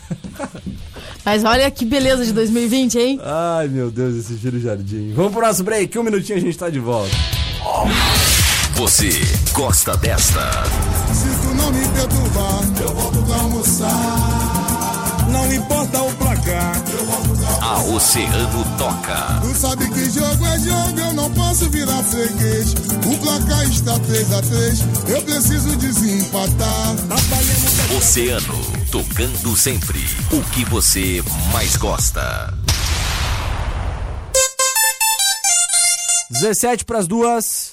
Mas 1.25 1.45
olha 1.45 1.71
que 1.71 1.85
beleza 1.85 2.25
de 2.25 2.33
2020, 2.33 2.99
hein? 2.99 3.19
Ai, 3.23 3.67
meu 3.69 3.89
Deus, 3.89 4.15
esse 4.17 4.35
Giro 4.35 4.59
Jardim. 4.59 5.13
Vamos 5.15 5.31
pro 5.31 5.41
nosso 5.41 5.63
break, 5.63 5.97
um 5.97 6.03
minutinho 6.03 6.37
a 6.37 6.41
gente 6.41 6.57
tá 6.57 6.69
de 6.69 6.79
volta. 6.79 7.15
Você 8.75 9.09
gosta 9.53 9.95
desta? 9.97 10.51
Se 11.13 11.29
tu 11.41 11.53
não 11.55 11.71
me 11.71 11.87
perturbar, 11.89 12.63
eu 12.81 12.93
volto 12.93 13.23
pra 13.23 13.35
almoçar. 13.35 15.23
Não 15.31 15.53
importa 15.53 16.01
o 16.01 16.11
placar, 16.13 16.83
eu 16.91 17.05
volto 17.05 17.37
pra 17.37 17.65
A 17.65 17.83
Oceano 17.83 18.65
toca. 18.77 19.41
Tu 19.41 19.55
sabe 19.59 19.89
que 19.89 20.09
jogo 20.09 20.45
é 20.45 20.59
jogo, 20.59 20.99
eu 20.99 21.13
não 21.13 21.31
posso 21.31 21.69
virar 21.69 22.03
freguês. 22.03 22.73
O 23.05 23.17
placar 23.19 23.63
está 23.69 23.99
3 23.99 24.33
a 24.33 24.41
3 24.41 24.79
eu 25.07 25.21
preciso 25.21 25.75
desempatar. 25.77 26.95
Oceano, 27.97 28.59
tocando 28.91 29.55
sempre 29.55 30.03
o 30.31 30.41
que 30.49 30.65
você 30.65 31.23
mais 31.51 31.75
gosta. 31.77 32.53
17 36.31 36.85
pras 36.85 37.07
duas. 37.07 37.72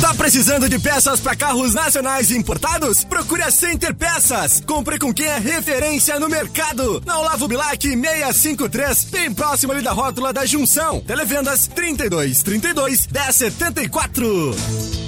Tá 0.00 0.14
precisando 0.14 0.68
de 0.68 0.78
peças 0.78 1.20
para 1.20 1.34
carros 1.34 1.74
nacionais 1.74 2.30
importados? 2.30 3.04
Procure 3.04 3.42
a 3.42 3.50
Center 3.50 3.94
Peças. 3.94 4.62
Compre 4.64 4.98
com 4.98 5.12
quem 5.12 5.26
é 5.26 5.38
referência 5.38 6.20
no 6.20 6.28
mercado. 6.28 7.02
Na 7.04 7.18
Olavo 7.18 7.48
Bilac 7.48 7.82
653, 7.82 9.04
bem 9.04 9.34
próximo 9.34 9.72
ali 9.72 9.82
da 9.82 9.92
rótula 9.92 10.32
da 10.32 10.46
Junção. 10.46 11.00
Televendas 11.00 11.66
32 11.66 12.42
32 12.42 13.08
1074. 13.08 15.07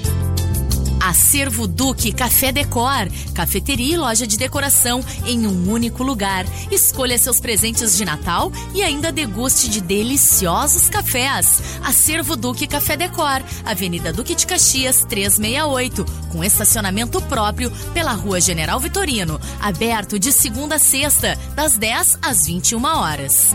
Acervo 1.00 1.66
Duque 1.66 2.12
Café 2.12 2.52
Decor, 2.52 3.08
cafeteria 3.34 3.94
e 3.94 3.98
loja 3.98 4.26
de 4.26 4.36
decoração 4.36 5.04
em 5.26 5.46
um 5.46 5.70
único 5.70 6.02
lugar. 6.02 6.46
Escolha 6.70 7.18
seus 7.18 7.40
presentes 7.40 7.96
de 7.96 8.04
Natal 8.04 8.52
e 8.74 8.82
ainda 8.82 9.10
deguste 9.10 9.68
de 9.68 9.80
deliciosos 9.80 10.88
cafés. 10.88 11.62
Acervo 11.82 12.36
Duque 12.36 12.66
Café 12.66 12.96
Decor, 12.96 13.42
Avenida 13.64 14.12
Duque 14.12 14.34
de 14.34 14.46
Caxias 14.46 15.04
368, 15.08 16.04
com 16.30 16.44
estacionamento 16.44 17.20
próprio 17.22 17.70
pela 17.92 18.12
Rua 18.12 18.40
General 18.40 18.78
Vitorino, 18.78 19.40
aberto 19.60 20.18
de 20.18 20.32
segunda 20.32 20.76
a 20.76 20.78
sexta, 20.78 21.36
das 21.54 21.76
10 21.76 22.18
às 22.22 22.46
21 22.46 22.84
horas. 22.84 23.54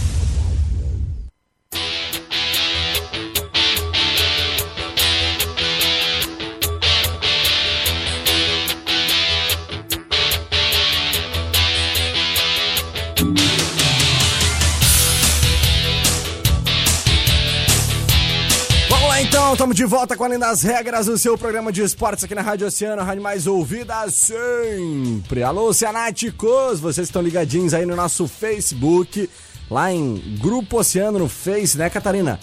Estamos 19.61 19.75
de 19.75 19.85
volta 19.85 20.17
com 20.17 20.23
Além 20.23 20.39
das 20.39 20.63
Regras, 20.63 21.07
o 21.07 21.19
seu 21.19 21.37
programa 21.37 21.71
de 21.71 21.83
esportes 21.83 22.23
aqui 22.23 22.33
na 22.33 22.41
Rádio 22.41 22.65
Oceano, 22.65 22.99
a 22.99 23.05
rádio 23.05 23.21
mais 23.21 23.45
ouvida 23.45 24.09
sempre. 24.09 25.43
Alô, 25.43 25.67
Oceanáticos, 25.67 26.79
vocês 26.79 27.07
estão 27.07 27.21
ligadinhos 27.21 27.71
aí 27.71 27.85
no 27.85 27.95
nosso 27.95 28.27
Facebook, 28.27 29.29
lá 29.69 29.93
em 29.93 30.15
Grupo 30.41 30.79
Oceano 30.79 31.19
no 31.19 31.29
Face, 31.29 31.77
né, 31.77 31.91
Catarina? 31.91 32.39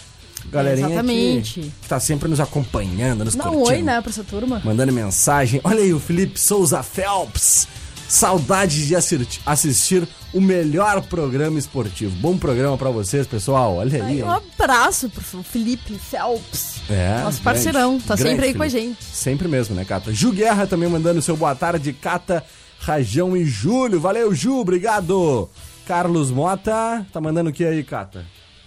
Galerinha 0.49 0.87
Exatamente. 0.87 1.61
Que, 1.61 1.71
que 1.83 1.89
tá 1.89 1.99
sempre 1.99 2.29
nos 2.29 2.39
acompanhando, 2.39 3.25
nos 3.25 3.35
Dá 3.35 3.51
um 3.51 3.55
curtindo, 3.55 3.79
oi, 3.79 3.83
né, 3.83 4.01
pra 4.01 4.11
essa 4.11 4.23
turma. 4.23 4.63
mandando 4.65 4.93
mensagem. 4.93 5.61
Olha 5.65 5.81
aí 5.81 5.93
o 5.93 5.99
Felipe 5.99 6.39
Souza 6.39 6.85
Phelps. 6.85 7.67
Saudades 8.09 8.87
de 8.87 8.97
assistir, 9.45 10.09
o 10.33 10.41
melhor 10.41 11.03
programa 11.03 11.59
esportivo. 11.59 12.17
Bom 12.17 12.39
programa 12.39 12.79
pra 12.79 12.89
vocês, 12.89 13.27
pessoal. 13.27 13.77
Olha 13.77 14.03
aí. 14.03 14.23
Um 14.23 14.31
abraço 14.31 15.11
pro 15.11 15.43
Felipe 15.43 15.95
Phelps. 15.99 16.81
É, 16.89 17.17
Nosso 17.23 17.23
grande, 17.23 17.41
parceirão, 17.43 18.01
tá 18.01 18.17
grande 18.17 18.31
sempre 18.31 18.47
aí 18.47 18.55
com 18.55 18.63
a 18.63 18.71
Felipe. 18.71 18.89
gente. 18.89 19.05
Sempre 19.05 19.47
mesmo, 19.47 19.75
né, 19.75 19.85
Cata? 19.85 20.11
Ju 20.13 20.33
Guerra 20.33 20.67
também 20.67 20.89
mandando 20.89 21.21
seu 21.21 21.37
boa 21.37 21.55
tarde, 21.55 21.93
Cata, 21.93 22.43
Rajão 22.81 23.37
e 23.37 23.45
Júlio. 23.45 24.01
Valeu, 24.01 24.35
Ju, 24.35 24.59
obrigado. 24.59 25.49
Carlos 25.87 26.31
Mota, 26.31 27.07
tá 27.13 27.21
mandando 27.21 27.51
o 27.51 27.53
que 27.53 27.65
aí, 27.65 27.85
Cata? 27.85 28.25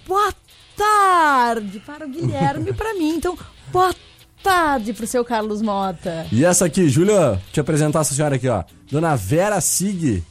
Boa 0.07 0.31
tarde 0.77 1.79
para 1.79 2.05
o 2.05 2.09
Guilherme 2.09 2.69
e 2.69 2.73
pra 2.73 2.93
mim. 2.93 3.15
Então, 3.15 3.35
boa 3.71 3.85
tarde 3.87 4.10
pro 4.95 5.07
seu 5.07 5.23
Carlos 5.23 5.61
Mota. 5.61 6.25
E 6.31 6.43
essa 6.43 6.65
aqui, 6.65 6.89
Júlia, 6.89 7.31
deixa 7.45 7.57
eu 7.57 7.61
apresentar 7.61 8.01
essa 8.01 8.13
senhora 8.13 8.35
aqui, 8.35 8.47
ó. 8.47 8.63
Dona 8.91 9.15
Vera 9.15 9.59
Sig. 9.61 10.23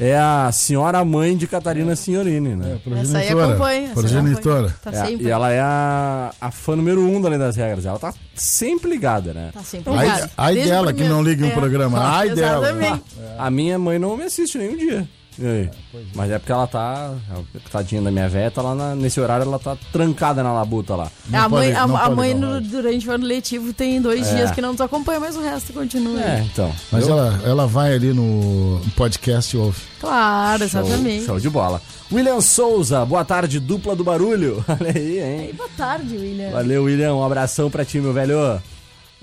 É 0.00 0.18
a 0.18 0.50
senhora 0.50 1.04
mãe 1.04 1.36
de 1.36 1.46
Catarina 1.46 1.94
Signorini, 1.94 2.56
né? 2.56 2.80
Essa 3.00 3.18
aí 3.18 3.28
acompanha. 3.28 3.90
Progenitora. 3.90 4.66
acompanha. 4.82 5.04
Tá 5.04 5.08
É, 5.08 5.12
e 5.14 5.30
ela 5.30 5.52
é 5.52 5.60
a, 5.60 6.32
a 6.40 6.50
fã 6.50 6.74
número 6.74 7.00
um 7.00 7.20
da 7.22 7.28
Lei 7.28 7.38
das 7.38 7.54
Regras. 7.54 7.86
Ela 7.86 7.96
tá 8.00 8.12
sempre 8.34 8.90
ligada, 8.90 9.32
né? 9.32 9.50
Tá 9.54 9.60
sempre 9.62 9.92
Ai, 9.94 10.06
ligado. 10.10 10.30
ai 10.36 10.58
o 10.60 10.64
dela 10.64 10.92
que 10.92 11.04
não 11.04 11.22
liga 11.22 11.44
um 11.44 11.48
É. 11.48 11.52
programa. 11.52 11.98
Ai 12.02 12.30
dela. 12.30 12.70
Exatamente. 12.70 13.04
A 13.38 13.48
minha 13.52 13.78
mãe 13.78 13.96
não 13.96 14.16
me 14.16 14.24
assiste 14.24 14.58
nenhum 14.58 14.76
dia. 14.76 15.08
E 15.38 15.46
aí? 15.46 15.70
Mas 16.14 16.30
é 16.30 16.38
porque 16.38 16.52
ela 16.52 16.66
tá. 16.66 17.12
A 17.32 17.68
tadinha 17.70 18.00
da 18.02 18.10
minha 18.10 18.28
véia 18.28 18.50
tá 18.50 18.62
lá 18.62 18.74
na- 18.74 18.94
nesse 18.94 19.18
horário, 19.20 19.44
ela 19.44 19.58
tá 19.58 19.76
trancada 19.92 20.42
na 20.42 20.52
labuta 20.52 20.94
lá. 20.94 21.10
Não 21.28 21.40
a 21.40 21.48
mãe, 21.48 21.68
pode- 21.72 21.76
a, 21.82 21.86
não 21.88 21.96
a 21.96 22.00
pode 22.04 22.14
mãe 22.16 22.34
no- 22.34 22.60
durante 22.60 23.08
o 23.08 23.12
ano 23.12 23.26
letivo 23.26 23.72
tem 23.72 24.00
dois 24.00 24.28
É. 24.28 24.34
dias 24.36 24.50
que 24.52 24.60
não 24.60 24.72
nos 24.72 24.80
acompanha, 24.80 25.18
mas 25.18 25.36
o 25.36 25.40
resto 25.42 25.72
continua. 25.72 26.20
É, 26.22 26.40
então. 26.40 26.72
Mas 26.92 27.08
Eu- 27.08 27.18
ela, 27.18 27.40
ela 27.44 27.66
vai 27.66 27.94
ali 27.94 28.12
no 28.12 28.80
podcast 28.96 29.56
e 29.56 29.58
ouve. 29.58 29.80
Claro, 30.00 30.68
Show, 30.68 30.80
exatamente. 30.82 31.24
show 31.24 31.40
de 31.40 31.48
bola. 31.50 31.80
William 32.12 32.40
Souza, 32.40 33.04
boa 33.04 33.24
tarde, 33.24 33.58
dupla 33.58 33.96
do 33.96 34.04
barulho. 34.04 34.62
Olha 34.68 34.92
aí, 34.94 35.18
hein? 35.18 35.48
E 35.50 35.52
boa 35.52 35.68
tarde, 35.76 36.16
William. 36.16 36.50
Valeu, 36.50 36.84
William. 36.84 37.14
Um 37.14 37.24
abração 37.24 37.70
pra 37.70 37.84
ti, 37.84 37.98
meu 37.98 38.12
velho. 38.12 38.60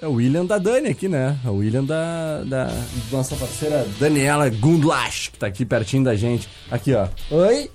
É 0.01 0.08
o 0.08 0.13
William 0.13 0.46
da 0.46 0.58
Dani 0.58 0.89
aqui, 0.89 1.08
né? 1.08 1.38
É 1.46 1.50
o 1.50 1.58
William 1.58 1.84
da, 1.84 2.43
da 2.43 2.74
nossa 3.12 3.36
parceira 3.36 3.88
Daniela 4.00 4.50
Gundlach, 4.50 5.29
que 5.31 5.38
tá 5.38 5.46
aqui 5.46 5.63
pertinho 5.63 6.03
da 6.03 6.15
gente. 6.15 6.50
Aqui, 6.72 6.93
ó. 6.96 7.08
Oi? 7.29 7.70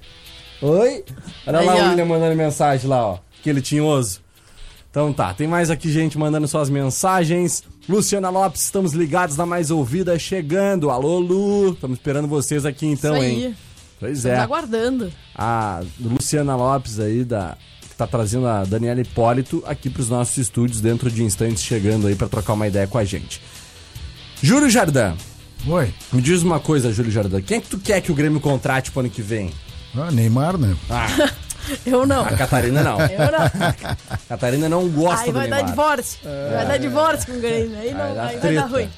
Oi? 0.61 1.05
Olha 1.47 1.59
Aí, 1.61 1.67
lá 1.67 1.75
ó. 1.77 1.83
o 1.87 1.89
William 1.91 2.05
mandando 2.05 2.35
mensagem 2.35 2.89
lá, 2.91 3.07
ó. 3.07 3.19
Aquele 3.41 3.63
tinhoso. 3.63 4.21
Então 4.91 5.13
tá, 5.13 5.33
tem 5.35 5.47
mais 5.47 5.71
aqui 5.71 5.89
gente 5.93 6.19
mandando 6.19 6.49
suas 6.49 6.69
mensagens. 6.69 7.63
Luciana 7.89 8.29
Lopes, 8.29 8.63
estamos 8.63 8.93
ligados 8.93 9.37
na 9.37 9.47
mais 9.47 9.71
ouvida, 9.71 10.19
chegando. 10.19 10.91
Alô, 10.91 11.21
Lu. 11.21 11.75
Estamos 11.75 11.97
esperando 11.99 12.27
vocês 12.27 12.67
aqui 12.67 12.87
então, 12.87 13.15
Isso 13.15 13.23
aí. 13.25 13.45
hein? 13.45 13.57
Pois 14.01 14.19
Estamos 14.19 14.39
é. 14.39 14.41
aguardando. 14.43 15.13
a 15.35 15.81
Luciana 16.01 16.57
Lopes 16.57 16.99
aí, 16.99 17.25
da, 17.25 17.57
que 17.97 17.99
tá 17.99 18.07
trazendo 18.07 18.47
a 18.47 18.63
Daniela 18.65 19.01
Hipólito 19.01 19.65
aqui 19.67 19.89
pros 19.89 20.11
nossos 20.11 20.37
estúdios 20.37 20.83
dentro 20.83 21.11
de 21.11 21.25
instantes, 21.25 21.63
chegando 21.65 22.07
aí 22.07 22.15
pra 22.15 22.29
trocar 22.29 22.53
uma 22.53 22.67
ideia 22.69 22.87
com 22.87 22.99
a 22.99 23.05
gente. 23.05 23.41
Júlio 24.43 24.69
Jardim, 24.69 25.17
Oi. 25.67 25.93
me 26.13 26.21
diz 26.21 26.43
uma 26.43 26.61
coisa, 26.61 26.93
Júlio 26.93 27.11
Jardim. 27.11 27.41
Quem 27.41 27.57
é 27.57 27.61
que 27.61 27.69
tu 27.69 27.79
quer 27.79 28.03
que 28.03 28.13
o 28.13 28.15
Grêmio 28.15 28.39
contrate 28.39 28.91
pro 28.91 29.01
ano 29.01 29.09
que 29.09 29.23
vem? 29.23 29.51
Ah, 29.97 30.11
Neymar, 30.11 30.59
né? 30.59 30.77
Ah, 30.91 31.07
Eu 31.87 32.07
não. 32.07 32.21
a 32.23 32.37
Catarina 32.37 32.83
não. 32.83 33.01
Eu 33.01 33.19
não. 33.33 33.75
A 34.11 34.17
Catarina 34.29 34.69
não 34.69 34.87
gosta 34.91 35.25
Aí 35.25 35.33
do 35.33 35.39
vai 35.39 35.49
dar 35.49 35.63
divórcio. 35.63 36.19
Vai 36.55 36.67
dar 36.67 36.77
divórcio 36.77 37.27
com 37.33 37.39
o 37.39 37.41
Grêmio. 37.41 37.77
Aí, 37.79 37.91
não, 37.93 37.99
Vai 37.99 38.09
aí 38.11 38.15
vai 38.15 38.39
treta. 38.39 38.61
dar 38.61 38.67
ruim. 38.67 38.89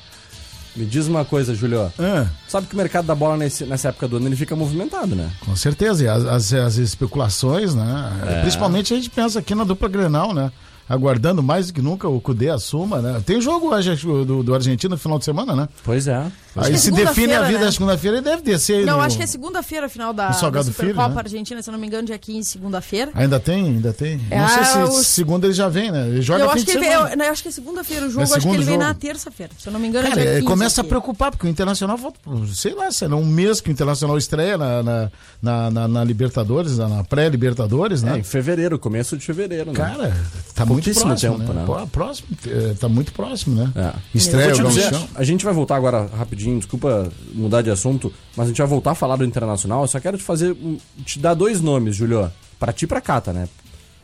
Me 0.79 0.87
diz 0.87 1.07
uma 1.09 1.25
coisa, 1.25 1.55
Júlio. 1.55 1.93
Ah, 1.99 2.27
Sabe 2.47 2.69
que 2.69 2.75
o 2.75 2.77
mercado 2.79 3.07
da 3.07 3.15
bola 3.15 3.37
nesse- 3.37 3.65
nessa 3.65 3.89
época 3.89 4.07
do 4.07 4.17
ano 4.19 4.27
ele 4.29 4.37
fica 4.37 4.55
movimentado, 4.55 5.15
né? 5.17 5.29
com 5.45 5.57
certeza. 5.57 6.05
E 6.05 6.09
as, 6.09 6.25
as, 6.25 6.53
as 6.53 6.77
especulações, 6.77 7.75
né? 7.75 8.13
É. 8.27 8.41
Principalmente 8.43 8.93
a 8.95 8.97
gente 8.97 9.11
pensa 9.11 9.41
aqui 9.41 9.55
na 9.55 9.65
dupla 9.65 9.89
Grenal, 9.89 10.33
né? 10.33 10.53
Aguardando 10.89 11.43
mais 11.43 11.67
do 11.67 11.75
que 11.75 11.83
nunca 11.83 12.09
o 12.09 12.19
Cudê 12.19 12.49
assuma, 12.49 13.03
né? 13.03 13.21
Tem 13.27 13.41
jogo 13.43 13.75
hoje 13.75 13.95
do, 14.07 14.43
do 14.43 14.55
Argentina 14.55 14.95
no 14.95 14.99
final 14.99 15.19
de 15.19 15.25
semana, 15.27 15.55
né? 15.55 15.69
Pois 15.85 16.09
é. 16.09 16.25
Aí 16.67 16.75
é 16.75 16.77
se 16.77 16.91
define 16.91 17.33
a 17.35 17.43
vida 17.43 17.59
né? 17.61 17.65
na 17.67 17.73
segunda-feira 17.73 18.19
e 18.19 18.21
deve 18.21 18.43
descer. 18.43 18.85
Não, 18.87 18.97
no- 18.99 19.03
acho 19.03 19.17
que 19.17 19.23
é 19.23 19.27
segunda-feira, 19.27 19.89
final 19.89 20.13
da, 20.13 20.29
da 20.29 20.35
Filho, 20.35 20.65
Supercopa 20.65 21.09
né? 21.09 21.21
Argentina, 21.21 21.63
se 21.63 21.69
eu 21.69 21.73
não 21.73 21.79
me 21.79 21.87
engano, 21.87 22.07
dia 22.07 22.19
15, 22.19 22.49
segunda-feira. 22.51 23.11
Ainda 23.15 23.39
tem, 23.41 23.65
ainda 23.67 23.93
tem. 23.93 24.21
É, 24.31 24.39
não 24.39 24.49
sei 24.49 24.65
se 24.65 24.79
os- 24.79 25.07
segunda 25.07 25.47
ele 25.47 25.55
já 25.55 25.69
vem, 25.69 25.91
né? 25.91 26.07
Ele 26.09 26.23
joga 26.23 26.45
Eu 26.45 26.51
acho, 26.51 26.65
que 26.65 26.71
ele, 26.73 26.85
semana. 26.85 27.15
eu, 27.15 27.27
eu 27.27 27.33
acho 27.33 27.43
que 27.43 27.49
é 27.49 27.53
segunda-feira 27.53 28.07
o 28.07 28.11
jogo, 28.11 28.21
É 28.23 28.25
acho 28.25 28.41
que 28.41 28.49
ele 28.49 28.57
vem 28.65 28.75
jogo. 28.75 28.79
na 28.79 28.95
terça-feira. 28.95 29.53
Se 29.59 29.69
eu 29.69 29.73
não 29.73 29.81
me 29.81 29.89
engano, 29.89 30.09
Cara, 30.09 30.21
é 30.21 30.23
dia 30.25 30.31
ele 30.33 30.41
15 30.43 30.47
começa 30.53 30.81
a 30.81 30.85
preocupar, 30.85 31.31
porque 31.31 31.47
o 31.47 31.51
Internacional 31.51 31.97
volta, 31.97 32.19
sei 32.55 32.75
lá, 32.75 32.91
será 32.91 33.17
um 33.17 33.25
mês 33.27 33.61
que 33.61 33.71
o 33.71 33.73
Internacional 33.73 34.17
estreia 34.19 34.57
na, 34.59 34.83
na, 34.83 35.11
na, 35.43 35.71
na- 35.71 35.89
na 35.89 36.05
Libertadores, 36.05 36.79
na, 36.79 36.89
na 36.89 37.05
pré-Libertadores, 37.05 38.03
É, 38.03 38.07
né? 38.07 38.19
em 38.19 38.23
fevereiro, 38.23 38.79
começo 38.79 39.17
de 39.17 39.25
fevereiro, 39.25 39.67
né? 39.73 39.77
Cara, 39.77 40.17
tá 40.55 40.65
muito 40.67 40.91
próximo, 40.91 41.17
tempo, 41.39 41.53
né? 41.53 41.61
né? 41.61 41.67
Pô, 41.67 41.87
próximo, 41.87 42.29
é, 42.47 42.75
tá 42.75 42.89
muito 42.89 43.13
próximo, 43.13 43.55
né? 43.63 43.73
É. 43.77 43.93
Estreia 44.15 44.53
dizer, 44.53 44.91
a 45.15 45.25
gente 45.25 45.45
vai 45.45 45.53
voltar 45.55 45.77
agora 45.77 46.09
rapidinho, 46.17 46.48
desculpa 46.57 47.11
mudar 47.35 47.61
de 47.63 47.71
assunto, 47.71 48.13
mas 48.37 48.47
a 48.47 48.49
gente 48.49 48.59
vai 48.59 48.67
voltar 48.67 48.93
a 48.93 48.95
falar 48.95 49.17
do 49.17 49.25
Internacional. 49.25 49.83
Eu 49.83 49.89
só 49.89 49.99
quero 49.99 50.17
te 50.17 50.23
fazer, 50.23 50.53
um- 50.53 50.79
te 51.05 51.19
dar 51.19 51.35
dois 51.35 51.61
nomes, 51.61 51.97
Julio, 51.97 52.31
pra 52.59 52.73
ti 52.73 52.85
e 52.85 52.87
pra 52.89 53.01
Cata, 53.01 53.33
né? 53.33 53.49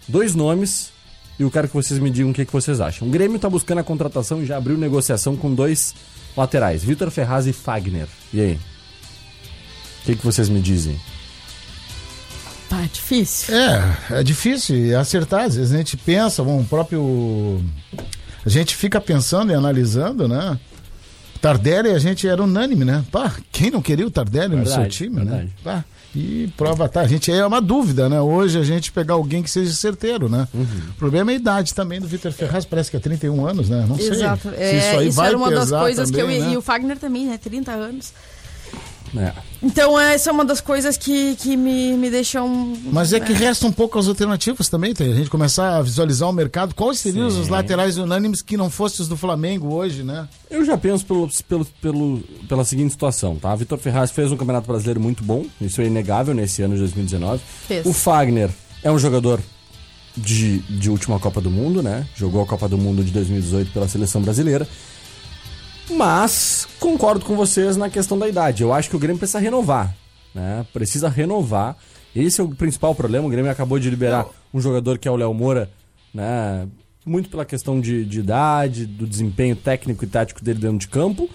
Dois 0.08 0.34
nomes 0.34 0.90
e 1.38 1.42
eu 1.44 1.50
quero 1.50 1.68
que 1.68 1.74
vocês 1.74 1.98
me 2.00 2.10
digam 2.10 2.30
o 2.30 2.34
que, 2.34 2.44
que 2.44 2.52
vocês 2.52 2.80
acham. 2.80 3.06
O 3.08 3.10
Grêmio 3.10 3.38
tá 3.38 3.48
buscando 3.48 3.78
a 3.78 3.84
contratação 3.84 4.42
e 4.42 4.46
já 4.46 4.56
abriu 4.56 4.76
negociação 4.76 5.36
com 5.36 5.54
dois 5.54 5.94
laterais, 6.36 6.82
Vitor 6.84 7.10
Ferraz 7.10 7.46
e 7.46 7.52
Fagner. 7.52 8.08
E 8.32 8.40
aí? 8.40 8.52
O 10.02 10.06
que, 10.06 10.16
que 10.16 10.24
vocês 10.26 10.48
me 10.48 10.60
dizem? 10.60 10.98
Tá 12.68 12.80
difícil. 12.92 13.54
É, 13.54 13.96
é 14.20 14.22
difícil 14.22 14.98
acertar. 14.98 15.44
Às 15.44 15.56
vezes 15.56 15.72
a 15.72 15.76
gente 15.78 15.96
pensa, 15.96 16.42
bom, 16.42 16.60
o 16.60 16.64
próprio. 16.64 17.62
A 18.44 18.48
gente 18.48 18.74
fica 18.76 19.00
pensando 19.00 19.52
e 19.52 19.54
analisando, 19.54 20.26
né? 20.28 20.58
Tardelli, 21.44 21.90
a 21.90 21.98
gente 21.98 22.26
era 22.26 22.42
unânime, 22.42 22.86
né? 22.86 23.04
Pá, 23.12 23.30
quem 23.52 23.70
não 23.70 23.82
queria 23.82 24.06
o 24.06 24.10
Tardelli 24.10 24.56
no 24.56 24.64
seu 24.64 24.76
Verdade, 24.76 24.94
time, 24.96 25.16
verdade. 25.16 25.42
né? 25.44 25.50
Pá, 25.62 25.84
e 26.16 26.48
prova 26.56 26.88
tá. 26.88 27.02
A 27.02 27.06
gente 27.06 27.30
é 27.30 27.44
uma 27.44 27.60
dúvida, 27.60 28.08
né? 28.08 28.18
Hoje 28.18 28.58
a 28.58 28.62
gente 28.62 28.90
pegar 28.90 29.12
alguém 29.12 29.42
que 29.42 29.50
seja 29.50 29.70
certeiro, 29.74 30.26
né? 30.26 30.48
Uhum. 30.54 30.64
O 30.90 30.94
problema 30.94 31.32
é 31.32 31.34
a 31.34 31.36
idade 31.36 31.74
também 31.74 32.00
do 32.00 32.06
Vitor 32.06 32.32
Ferraz, 32.32 32.64
parece 32.64 32.90
que 32.90 32.96
é 32.96 33.00
31 33.00 33.46
anos, 33.46 33.68
né? 33.68 33.84
Não 33.86 33.96
sei. 33.96 34.08
Exato. 34.08 34.48
Se 34.48 34.54
É, 34.56 34.78
isso 34.78 34.98
aí 35.00 35.10
vai 35.10 35.28
era 35.28 35.36
uma 35.36 35.50
das 35.50 35.64
pesar 35.64 35.80
coisas 35.80 36.10
que 36.10 36.16
eu. 36.16 36.20
também, 36.20 36.40
né? 36.40 36.52
E 36.52 36.56
o 36.56 36.62
Fagner 36.62 36.98
também, 36.98 37.26
né? 37.26 37.36
30 37.36 37.72
anos. 37.72 38.14
É. 39.16 39.32
Então, 39.62 39.98
essa 39.98 40.28
é 40.30 40.32
uma 40.32 40.44
das 40.44 40.60
coisas 40.60 40.96
que, 40.96 41.36
que 41.36 41.56
me, 41.56 41.92
me 41.94 42.10
deixam. 42.10 42.74
Mas 42.92 43.12
é 43.12 43.20
que 43.20 43.32
restam 43.32 43.68
um 43.68 43.72
pouco 43.72 43.98
as 43.98 44.08
alternativas 44.08 44.68
também, 44.68 44.92
tem 44.92 45.12
a 45.12 45.14
gente 45.14 45.30
começar 45.30 45.76
a 45.78 45.82
visualizar 45.82 46.28
o 46.28 46.32
mercado. 46.32 46.74
Quais 46.74 46.98
seriam 46.98 47.30
Sim. 47.30 47.40
os 47.40 47.48
laterais 47.48 47.96
unânimes 47.96 48.42
que 48.42 48.56
não 48.56 48.68
fossem 48.68 49.02
os 49.02 49.08
do 49.08 49.16
Flamengo 49.16 49.72
hoje, 49.74 50.02
né? 50.02 50.28
Eu 50.50 50.64
já 50.64 50.76
penso 50.76 51.04
pelo, 51.06 51.28
pelo, 51.48 51.64
pelo- 51.80 52.22
pela 52.48 52.64
seguinte 52.64 52.90
situação, 52.90 53.36
tá? 53.36 53.54
Vitor 53.54 53.78
Ferraz 53.78 54.10
fez 54.10 54.30
um 54.32 54.36
campeonato 54.36 54.66
brasileiro 54.66 55.00
muito 55.00 55.22
bom, 55.24 55.46
isso 55.60 55.80
é 55.80 55.86
inegável 55.86 56.34
nesse 56.34 56.62
ano 56.62 56.74
de 56.74 56.80
2019. 56.80 57.40
Fez. 57.68 57.86
O 57.86 57.92
Fagner 57.92 58.50
é 58.82 58.90
um 58.90 58.98
jogador 58.98 59.40
de, 60.16 60.58
de 60.58 60.90
última 60.90 61.18
Copa 61.18 61.40
do 61.40 61.50
Mundo, 61.50 61.82
né? 61.82 62.06
Jogou 62.14 62.42
a 62.42 62.46
Copa 62.46 62.68
do 62.68 62.78
Mundo 62.78 63.02
de 63.02 63.10
2018 63.12 63.72
pela 63.72 63.88
seleção 63.88 64.20
brasileira. 64.22 64.66
Mas 65.90 66.66
concordo 66.80 67.24
com 67.24 67.36
vocês 67.36 67.76
na 67.76 67.90
questão 67.90 68.18
da 68.18 68.28
idade. 68.28 68.62
Eu 68.62 68.72
acho 68.72 68.88
que 68.88 68.96
o 68.96 68.98
Grêmio 68.98 69.18
precisa 69.18 69.38
renovar, 69.38 69.94
né? 70.34 70.66
Precisa 70.72 71.08
renovar. 71.08 71.76
Esse 72.14 72.40
é 72.40 72.44
o 72.44 72.48
principal 72.48 72.94
problema. 72.94 73.26
O 73.26 73.30
Grêmio 73.30 73.50
acabou 73.50 73.78
de 73.78 73.90
liberar 73.90 74.26
um 74.52 74.60
jogador 74.60 74.98
que 74.98 75.08
é 75.08 75.10
o 75.10 75.16
Léo 75.16 75.34
Moura, 75.34 75.70
né? 76.12 76.66
Muito 77.04 77.28
pela 77.28 77.44
questão 77.44 77.80
de, 77.80 78.04
de 78.04 78.20
idade, 78.20 78.86
do 78.86 79.06
desempenho 79.06 79.54
técnico 79.54 80.04
e 80.04 80.06
tático 80.06 80.42
dele 80.42 80.58
dentro 80.58 80.78
de 80.78 80.88
campo. 80.88 81.28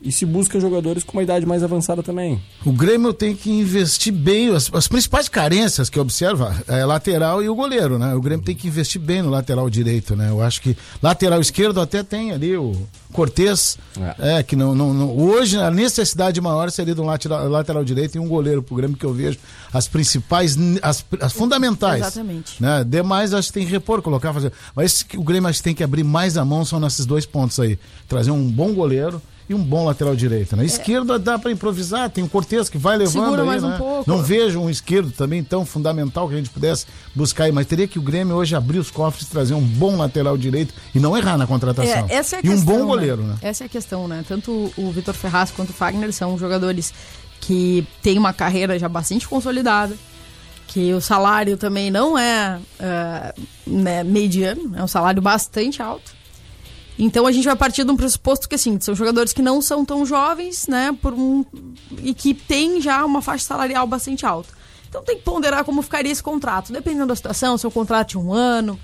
E 0.00 0.12
se 0.12 0.26
busca 0.26 0.60
jogadores 0.60 1.02
com 1.02 1.16
uma 1.16 1.22
idade 1.22 1.46
mais 1.46 1.62
avançada 1.62 2.02
também. 2.02 2.40
O 2.64 2.72
Grêmio 2.72 3.12
tem 3.14 3.34
que 3.34 3.50
investir 3.50 4.12
bem. 4.12 4.54
As, 4.54 4.70
as 4.72 4.86
principais 4.86 5.28
carências 5.28 5.88
que 5.88 5.98
observa 5.98 6.54
é 6.68 6.84
lateral 6.84 7.42
e 7.42 7.48
o 7.48 7.54
goleiro, 7.54 7.98
né? 7.98 8.14
O 8.14 8.20
Grêmio 8.20 8.44
tem 8.44 8.54
que 8.54 8.68
investir 8.68 9.00
bem 9.00 9.22
no 9.22 9.30
lateral 9.30 9.68
direito, 9.70 10.14
né? 10.14 10.28
Eu 10.30 10.42
acho 10.42 10.60
que 10.60 10.76
lateral 11.02 11.40
esquerdo 11.40 11.80
até 11.80 12.02
tem 12.02 12.30
ali 12.30 12.56
o 12.56 12.76
Cortez, 13.12 13.78
é, 14.18 14.42
que 14.42 14.54
não, 14.54 14.74
não, 14.74 14.92
não- 14.92 15.16
Hoje 15.16 15.56
a 15.56 15.70
necessidade 15.70 16.38
maior 16.40 16.70
seria 16.70 16.94
de 16.94 17.00
um 17.00 17.06
lateral, 17.06 17.48
lateral 17.48 17.82
direito 17.82 18.16
e 18.16 18.18
um 18.18 18.28
goleiro 18.28 18.62
pro 18.62 18.76
Grêmio, 18.76 18.96
que 18.96 19.06
eu 19.06 19.14
vejo 19.14 19.38
as 19.72 19.88
principais, 19.88 20.56
as, 20.82 21.02
as 21.20 21.32
fundamentais. 21.32 22.02
Exatamente. 22.02 22.62
Né? 22.62 22.84
Demais 22.84 23.32
acho 23.32 23.48
que 23.48 23.54
tem 23.54 23.64
que 23.64 23.72
repor, 23.72 24.02
colocar, 24.02 24.34
fazer. 24.34 24.52
Mas 24.74 25.06
o 25.16 25.24
Grêmio 25.24 25.48
acho 25.48 25.60
que 25.60 25.64
tem 25.64 25.74
que 25.74 25.82
abrir 25.82 26.04
mais 26.04 26.36
a 26.36 26.44
mão 26.44 26.64
são 26.66 26.78
nesses 26.78 27.06
dois 27.06 27.24
pontos 27.24 27.58
aí. 27.58 27.78
Trazer 28.06 28.30
um 28.30 28.44
bom 28.50 28.74
goleiro 28.74 29.22
e 29.48 29.54
um 29.54 29.62
bom 29.62 29.84
lateral 29.84 30.16
direito. 30.16 30.56
Né? 30.56 30.64
Esquerda 30.64 31.18
dá 31.18 31.38
para 31.38 31.50
improvisar, 31.50 32.10
tem 32.10 32.24
o 32.24 32.28
Cortez 32.28 32.68
que 32.68 32.78
vai 32.78 32.96
levando 32.96 33.24
Segura 33.24 33.42
aí, 33.42 33.46
mais 33.46 33.62
um 33.62 33.68
né? 33.68 33.78
pouco. 33.78 34.10
Não 34.10 34.22
vejo 34.22 34.60
um 34.60 34.68
esquerdo 34.68 35.10
também 35.12 35.42
tão 35.42 35.64
fundamental 35.64 36.28
que 36.28 36.34
a 36.34 36.36
gente 36.36 36.50
pudesse 36.50 36.86
buscar 37.14 37.44
aí, 37.44 37.52
mas 37.52 37.66
teria 37.66 37.86
que 37.86 37.98
o 37.98 38.02
Grêmio 38.02 38.34
hoje 38.34 38.56
abrir 38.56 38.78
os 38.78 38.90
cofres 38.90 39.28
trazer 39.28 39.54
um 39.54 39.62
bom 39.62 39.96
lateral 39.96 40.36
direito 40.36 40.74
e 40.94 40.98
não 40.98 41.16
errar 41.16 41.36
na 41.36 41.46
contratação. 41.46 42.06
É, 42.08 42.14
essa 42.14 42.36
é 42.36 42.38
a 42.38 42.42
e 42.42 42.48
um 42.48 42.52
questão, 42.54 42.78
bom 42.78 42.86
goleiro, 42.86 43.22
né? 43.22 43.36
Essa 43.40 43.64
é 43.64 43.66
a 43.66 43.68
questão, 43.68 44.08
né? 44.08 44.24
Tanto 44.26 44.72
o 44.76 44.90
Vitor 44.90 45.14
Ferraz 45.14 45.50
quanto 45.50 45.70
o 45.70 45.72
Fagner 45.72 46.12
são 46.12 46.36
jogadores 46.36 46.92
que 47.40 47.86
têm 48.02 48.18
uma 48.18 48.32
carreira 48.32 48.78
já 48.78 48.88
bastante 48.88 49.28
consolidada, 49.28 49.94
que 50.66 50.92
o 50.92 51.00
salário 51.00 51.56
também 51.56 51.90
não 51.90 52.18
é 52.18 52.58
ah, 52.80 53.34
né, 53.66 54.02
mediano, 54.02 54.72
é 54.74 54.82
um 54.82 54.88
salário 54.88 55.22
bastante 55.22 55.80
alto. 55.80 56.15
Então 56.98 57.26
a 57.26 57.32
gente 57.32 57.44
vai 57.44 57.56
partir 57.56 57.84
de 57.84 57.90
um 57.90 57.96
pressuposto 57.96 58.48
que 58.48 58.54
assim, 58.54 58.80
são 58.80 58.94
jogadores 58.94 59.32
que 59.32 59.42
não 59.42 59.60
são 59.60 59.84
tão 59.84 60.06
jovens, 60.06 60.66
né, 60.66 60.96
por 61.02 61.12
um 61.12 61.44
e 62.02 62.14
que 62.14 62.32
têm 62.32 62.80
já 62.80 63.04
uma 63.04 63.20
faixa 63.20 63.44
salarial 63.44 63.86
bastante 63.86 64.24
alta. 64.24 64.48
Então 64.88 65.02
tem 65.02 65.16
que 65.16 65.22
ponderar 65.22 65.64
como 65.64 65.82
ficaria 65.82 66.10
esse 66.10 66.22
contrato, 66.22 66.72
dependendo 66.72 67.08
da 67.08 67.16
situação, 67.16 67.58
se 67.58 67.66
o 67.66 67.70
contrato 67.70 68.10
de 68.10 68.18
um 68.18 68.32
ano, 68.32 68.80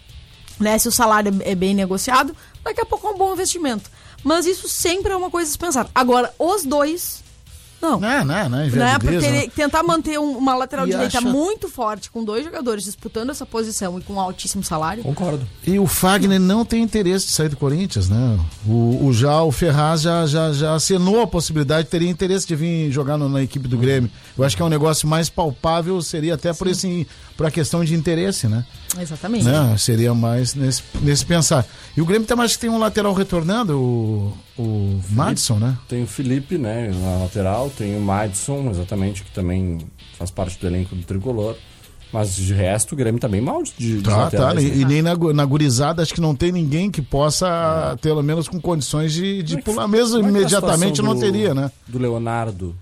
né, 0.60 0.76
se 0.78 0.88
o 0.88 0.92
salário 0.92 1.32
é 1.40 1.54
bem 1.54 1.74
negociado, 1.74 2.36
daqui 2.62 2.80
a 2.80 2.86
pouco 2.86 3.06
é 3.06 3.10
um 3.10 3.16
bom 3.16 3.32
investimento. 3.32 3.90
Mas 4.22 4.46
isso 4.46 4.68
sempre 4.68 5.12
é 5.12 5.16
uma 5.16 5.30
coisa 5.30 5.48
a 5.48 5.52
se 5.52 5.58
pensar. 5.58 5.88
Agora, 5.94 6.32
os 6.38 6.64
dois 6.64 7.21
Não. 7.82 7.98
Não, 7.98 8.24
não, 8.24 8.48
não, 8.48 8.48
Né? 8.48 8.66
invalidez, 8.68 8.98
Porque 9.00 9.16
não. 9.30 9.36
ele- 9.36 9.48
tentar 9.50 9.82
manter 9.82 10.18
um- 10.18 10.38
uma 10.38 10.54
lateral 10.54 10.86
E 10.86 10.90
direita 10.92 11.18
acha- 11.18 11.28
muito 11.28 11.68
forte, 11.68 12.10
com 12.10 12.22
dois 12.24 12.44
jogadores 12.44 12.84
disputando 12.84 13.30
essa 13.30 13.44
posição 13.44 13.98
e 13.98 14.02
com 14.02 14.12
um 14.14 14.20
altíssimo 14.20 14.62
salário. 14.62 15.02
Concordo. 15.02 15.46
E 15.66 15.78
o 15.78 15.86
Fagner 15.86 16.38
não 16.40 16.64
tem 16.64 16.82
interesse 16.82 17.26
de 17.26 17.32
sair 17.32 17.48
do 17.48 17.56
Corinthians, 17.56 18.08
né? 18.08 18.38
O, 18.66 19.06
o 19.06 19.12
já 19.12 19.42
o 19.42 19.50
Ferraz 19.50 20.02
já, 20.02 20.24
já, 20.26 20.52
já 20.52 20.74
acenou 20.74 21.20
a 21.20 21.26
possibilidade, 21.26 21.88
teria 21.88 22.08
interesse 22.08 22.46
de 22.46 22.54
vir 22.54 22.90
jogar 22.92 23.18
no- 23.18 23.28
na 23.28 23.42
equipe 23.42 23.66
do 23.66 23.76
Grêmio. 23.76 24.10
Eu 24.38 24.44
acho 24.44 24.54
que 24.56 24.62
é 24.62 24.64
um 24.64 24.68
negócio 24.68 25.08
mais 25.08 25.28
palpável, 25.28 26.00
seria 26.00 26.34
até 26.34 26.52
por 26.52 26.68
esse 26.68 27.06
por 27.36 27.46
a 27.46 27.50
questão 27.50 27.82
de 27.82 27.94
interesse, 27.94 28.46
né? 28.46 28.64
Exatamente. 29.00 29.44
né? 29.44 29.74
Seria 29.78 30.14
mais 30.14 30.54
nesse, 30.54 30.82
nesse 31.00 31.24
pensar. 31.24 31.66
E 31.96 32.00
o 32.00 32.04
Grêmio 32.06 32.28
também 32.28 32.44
acho 32.44 32.54
que 32.54 32.60
tem 32.60 32.70
um 32.70 32.78
lateral 32.78 33.12
retornando, 33.14 33.76
o, 33.80 34.36
o 34.58 35.00
Madison, 35.10 35.58
né? 35.58 35.76
Tem 35.88 36.02
o 36.02 36.06
Felipe, 36.06 36.58
né, 36.58 36.90
na 36.94 37.22
lateral, 37.22 37.70
tem 37.70 37.96
o 37.96 38.00
Madison, 38.00 38.70
exatamente, 38.70 39.22
que 39.22 39.30
também 39.32 39.78
faz 40.18 40.30
parte 40.30 40.58
do 40.58 40.66
elenco 40.66 40.94
do 40.94 41.02
Tricolor. 41.04 41.56
Mas 42.12 42.36
de 42.36 42.52
resto, 42.52 42.92
o 42.92 42.96
Grêmio 42.96 43.18
tá 43.18 43.26
bem 43.26 43.40
mal 43.40 43.62
de, 43.62 43.72
de 43.78 44.02
Tá, 44.02 44.10
tá. 44.10 44.16
laterais, 44.24 44.62
E, 44.62 44.66
né? 44.68 44.76
e 44.76 44.84
nem 44.84 45.00
na, 45.00 45.14
na 45.14 45.44
gurizada 45.46 46.02
acho 46.02 46.12
que 46.12 46.20
não 46.20 46.34
tem 46.34 46.52
ninguém 46.52 46.90
que 46.90 47.00
possa, 47.00 47.96
pelo 48.02 48.22
menos 48.22 48.46
com 48.48 48.60
condições 48.60 49.14
de, 49.14 49.42
de 49.42 49.54
é 49.54 49.56
que- 49.56 49.62
pular. 49.62 49.88
Mesmo 49.88 50.18
é 50.18 50.28
imediatamente 50.28 51.00
não 51.00 51.14
do- 51.14 51.20
teria, 51.20 51.54
né? 51.54 51.70
Do 51.88 51.98
Leonardo. 51.98 52.76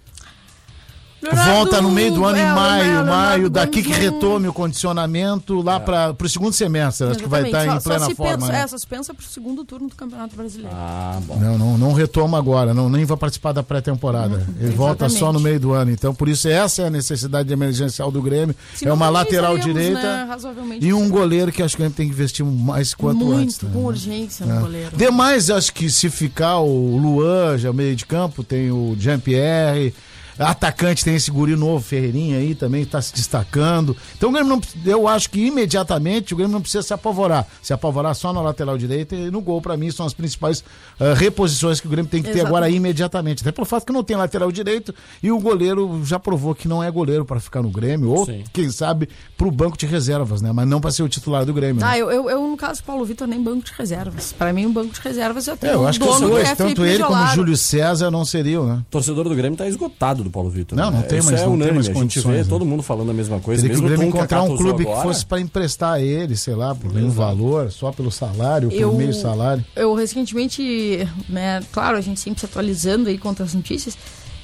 Leonardo- 1.23 1.53
Volta 1.53 1.83
no 1.83 1.91
meio 1.91 2.13
do 2.13 2.25
ano, 2.25 2.39
é, 2.39 2.43
em 2.43 2.55
maio, 2.55 2.85
Leonardo 2.85 3.11
maio, 3.11 3.51
daqui 3.51 3.83
que 3.83 3.93
retome 3.93 4.49
o 4.49 4.53
condicionamento 4.53 5.61
lá 5.61 5.79
para 5.79 6.15
o 6.19 6.29
segundo 6.29 6.53
semestre. 6.53 7.09
Acho 7.09 7.19
que 7.19 7.29
vai 7.29 7.45
estar 7.45 7.65
Exatamente. 7.67 7.81
em 7.81 7.85
plena 7.85 8.01
só 8.01 8.09
se 8.11 8.15
forma. 8.15 8.39
Pensa, 8.39 8.53
né? 8.53 8.61
é, 8.63 8.67
só 8.67 8.79
se 8.79 8.87
pensa 8.87 9.15
pro 9.15 9.25
segundo 9.27 9.65
turno 9.65 9.89
do 9.89 9.95
Campeonato 9.95 10.35
Brasileiro. 10.35 10.75
Ah, 10.75 11.19
bom. 11.27 11.37
Não, 11.37 11.59
não, 11.59 11.79
não 11.79 11.93
retoma 11.93 12.39
agora, 12.39 12.73
não, 12.73 12.89
nem 12.89 13.05
vai 13.05 13.17
participar 13.17 13.53
da 13.53 13.63
pré-temporada. 13.63 14.47
Ele 14.59 14.71
volta 14.75 15.09
só 15.09 15.27
no 15.27 15.39
exatamente. 15.39 15.43
meio 15.45 15.61
do 15.61 15.73
ano. 15.73 15.91
Então, 15.91 16.15
por 16.15 16.29
isso, 16.29 16.49
essa 16.49 16.83
é 16.83 16.87
a 16.87 16.91
necessidade 16.91 17.53
emergencial 17.53 18.11
do 18.11 18.23
Grêmio. 18.23 18.55
Se 18.75 18.87
é 18.89 18.93
uma 18.93 19.09
lateral 19.11 19.57
estaríamos, 19.57 19.91
direita 19.91 20.27
né, 20.27 20.79
e 20.81 20.93
um 20.93 21.09
goleiro 21.09 21.53
que 21.53 21.63
acho 21.63 21.77
que 21.77 21.83
o 21.83 21.85
Grêmio 21.85 21.97
tem 21.97 22.07
que 22.09 22.13
investir 22.15 22.45
mais 22.45 22.95
quanto 22.95 23.25
Muito, 23.27 23.41
antes. 23.43 23.61
né? 23.61 23.71
com 23.73 23.85
urgência 23.85 24.47
no 24.47 24.57
É. 24.57 24.61
goleiro. 24.61 24.97
Demais, 24.97 25.51
acho 25.51 25.73
que 25.75 25.91
se 25.91 26.09
ficar 26.09 26.59
o 26.61 26.97
Luan, 26.97 27.59
já 27.59 27.73
meio 27.73 27.95
de 27.95 28.07
campo, 28.07 28.43
tem 28.43 28.71
o 28.71 28.97
Jean-Pierre. 28.99 29.93
Atacante 30.39 31.05
tem 31.05 31.15
esse 31.15 31.31
guri 31.31 31.57
novo, 31.57 31.85
Ferreirinha 31.85 32.39
aí, 32.39 32.55
também 32.55 32.83
está 32.83 33.01
se 33.03 33.13
destacando. 33.13 33.97
Então 34.17 34.31
o 34.31 34.33
Grêmio 34.33 34.51
não, 34.51 34.61
eu 34.85 35.07
acho 35.07 35.31
que 35.31 35.47
imediatamente 35.47 36.33
o 36.35 36.37
Grêmio 36.37 36.53
não 36.55 36.61
precisa 36.61 36.83
se 36.83 36.93
apavorar. 36.95 37.47
Se 37.63 37.73
apavorar 37.73 38.15
só 38.15 38.33
na 38.33 38.41
lateral 38.41 38.77
direita 38.79 39.15
e 39.15 39.31
no 39.31 39.41
gol, 39.41 39.61
para 39.61 39.77
mim, 39.77 39.91
são 39.91 40.07
as 40.07 40.15
principais 40.15 40.65
ah, 40.99 41.15
reposições 41.15 41.81
que 41.81 41.87
o 41.87 41.91
Grêmio 41.91 42.11
tem 42.11 42.21
que 42.23 42.29
ter 42.29 42.39
Exatamente. 42.39 42.57
agora 42.57 42.71
imediatamente. 42.71 43.43
Até 43.43 43.53
pelo 43.53 43.67
fato 43.67 43.87
que 43.87 43.93
não 43.93 44.03
tem 44.03 44.17
lateral 44.17 44.51
direito 44.51 44.95
e 45.23 45.31
o 45.31 45.39
goleiro 45.39 46.03
já 46.05 46.19
provou 46.19 46.55
que 46.55 46.67
não 46.69 46.83
é 46.83 46.91
goleiro 46.91 47.25
para 47.25 47.41
ficar 47.41 47.63
no 47.63 47.71
Grêmio, 47.71 48.11
ou 48.11 48.27
Sim. 48.27 48.45
quem 48.53 48.71
sabe 48.71 49.09
pro 49.37 49.51
banco 49.51 49.77
de 49.77 49.87
reservas, 49.87 50.41
né? 50.41 50.53
Mas 50.53 50.67
não 50.69 50.81
para 50.81 50.91
ser 50.91 51.03
o 51.03 51.09
titular 51.09 51.45
do 51.45 51.53
Grêmio. 51.53 51.81
né? 51.81 51.87
Ah, 51.91 51.99
eu, 51.99 52.11
eu, 52.11 52.31
eu, 52.31 52.47
no 52.49 52.57
caso 52.57 52.81
do 52.81 52.85
Paulo 52.85 53.05
Vitor, 53.05 53.27
nem 53.27 53.43
banco 53.43 53.65
de 53.65 53.73
reservas. 53.77 54.33
Pra 54.33 54.53
mim, 54.53 54.67
o 54.67 54.71
banco 54.71 54.93
de 54.95 55.01
reservas 55.01 55.47
eu 55.47 55.57
tenho 55.57 55.73
É, 55.73 55.75
eu 55.77 55.81
um 55.83 55.87
acho 55.87 55.99
que 56.01 56.09
os 56.09 56.21
dois, 56.21 56.45
que 56.45 56.49
é 56.53 56.55
tanto 56.55 56.77
Felipe 56.83 56.95
ele 56.95 57.05
como 57.05 57.23
o. 57.23 57.27
Júlio 57.35 57.57
César 57.57 58.11
não 58.11 58.25
seriam, 58.25 58.67
né? 58.67 58.75
O 58.89 58.91
torcedor 58.91 59.29
do 59.29 59.35
Grêmio 59.35 59.57
tá 59.57 59.67
esgotado 59.69 60.23
do 60.25 60.30
Paulo 60.31 60.49
Vitor. 60.51 60.77
Não, 60.77 60.91
não 60.91 61.01
né? 61.01 61.07
tem 61.07 61.21
mais- 61.23 61.29
é 61.29 61.33
não 61.33 61.45
tem 61.45 61.55
unânime. 61.55 61.75
mais 61.75 61.87
a 61.87 61.89
gente 61.93 62.01
condições, 62.01 62.33
vê 62.33 62.39
né? 62.43 62.47
todo 62.49 62.65
mundo 62.65 62.83
falando 62.83 63.11
a 63.11 63.15
mesma 63.15 63.41
coisa. 63.41 63.63
Teria 63.63 63.77
que 63.77 63.81
o 63.81 63.83
Mesmo 63.85 63.97
Grêmio 63.97 64.13
Tom 64.13 64.19
encontrar 64.19 64.43
um 64.43 64.47
clube 64.57 64.63
usou 64.65 64.77
que 64.77 64.83
agora. 64.85 65.03
fosse 65.03 65.27
para 65.27 65.41
emprestar 65.41 66.01
ele, 66.01 66.37
sei 66.37 66.55
lá, 66.55 66.75
por 66.75 66.93
nenhum 66.93 67.11
valor, 67.11 67.71
só 67.71 67.91
pelo 67.93 68.11
salário, 68.11 68.71
Eu- 68.73 68.91
por 68.91 68.99
meio 68.99 69.13
salário. 69.15 69.65
Eu 69.75 69.95
recentemente, 69.95 71.07
né, 71.29 71.63
claro, 71.73 71.97
a 71.97 72.01
gente 72.01 72.21
sempre 72.21 72.41
se 72.41 72.47
atualizando 72.47 73.09
aí 73.09 73.19
contra 73.19 73.45
as 73.45 73.55
notícias. 73.55 73.97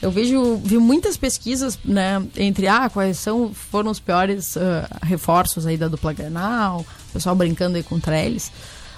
Eu 0.03 0.11
vejo, 0.11 0.57
vi 0.63 0.77
muitas 0.77 1.17
pesquisas, 1.17 1.79
né, 1.83 2.23
entre 2.37 2.69
ah, 2.69 2.91
quais 2.91 3.17
são 3.19 3.51
foram 3.55 3.91
os 3.91 3.99
piores 3.99 4.55
ah, 4.57 4.87
reforços 5.03 5.67
aí 5.67 5.77
da 5.79 5.89
dupla 5.89 6.13
Grenal, 6.13 6.85
o 7.11 7.13
pessoal 7.15 7.35
brincando 7.35 7.77
aí 7.79 7.83
contra 7.83 8.21
eles. 8.23 8.53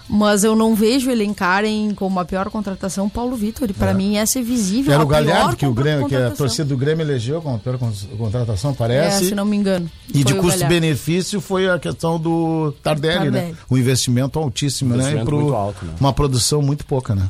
Mas 0.08 0.42
eu 0.42 0.56
não 0.56 0.74
vejo 0.74 1.10
elencarem 1.10 1.92
como 1.94 2.18
a 2.18 2.24
pior 2.24 2.48
contratação 2.50 3.06
o 3.06 3.10
Paulo 3.10 3.36
Vitor. 3.36 3.68
E 3.68 3.72
pra 3.74 3.92
mim 3.92 4.16
essa 4.16 4.38
é 4.38 4.42
visível. 4.42 4.92
Era 4.92 5.02
o 5.02 5.06
Galhardo 5.06 5.56
que 5.56 5.66
o 5.66 5.74
Grêmio, 5.74 6.08
que 6.08 6.16
a 6.16 6.30
torcida 6.30 6.64
do 6.64 6.76
Grêmio 6.76 7.04
elegeu 7.04 7.42
como 7.42 7.56
a 7.56 7.58
pior 7.58 7.76
con- 7.78 7.92
contratação, 8.16 8.70
É, 8.70 8.74
parece. 8.74 9.26
se 9.28 9.34
não 9.34 9.44
me 9.44 9.56
engano. 9.56 9.90
E 10.14 10.24
de 10.24 10.34
custo-benefício 10.34 11.40
foi 11.40 11.68
a 11.68 11.78
questão 11.78 12.18
do 12.18 12.72
Tardelli, 12.82 13.30
né? 13.30 13.38
Tardelli. 13.40 13.56
O 13.68 13.76
investimento 13.76 14.38
altíssimo, 14.38 14.90
né? 14.90 14.96
E 14.96 14.98
Investimento 15.00 15.26
pro- 15.26 15.40
muito 15.40 15.54
alto, 15.54 15.84
né? 15.84 15.92
uma 16.00 16.12
produção 16.12 16.62
muito 16.62 16.86
pouca, 16.86 17.14
né? 17.14 17.28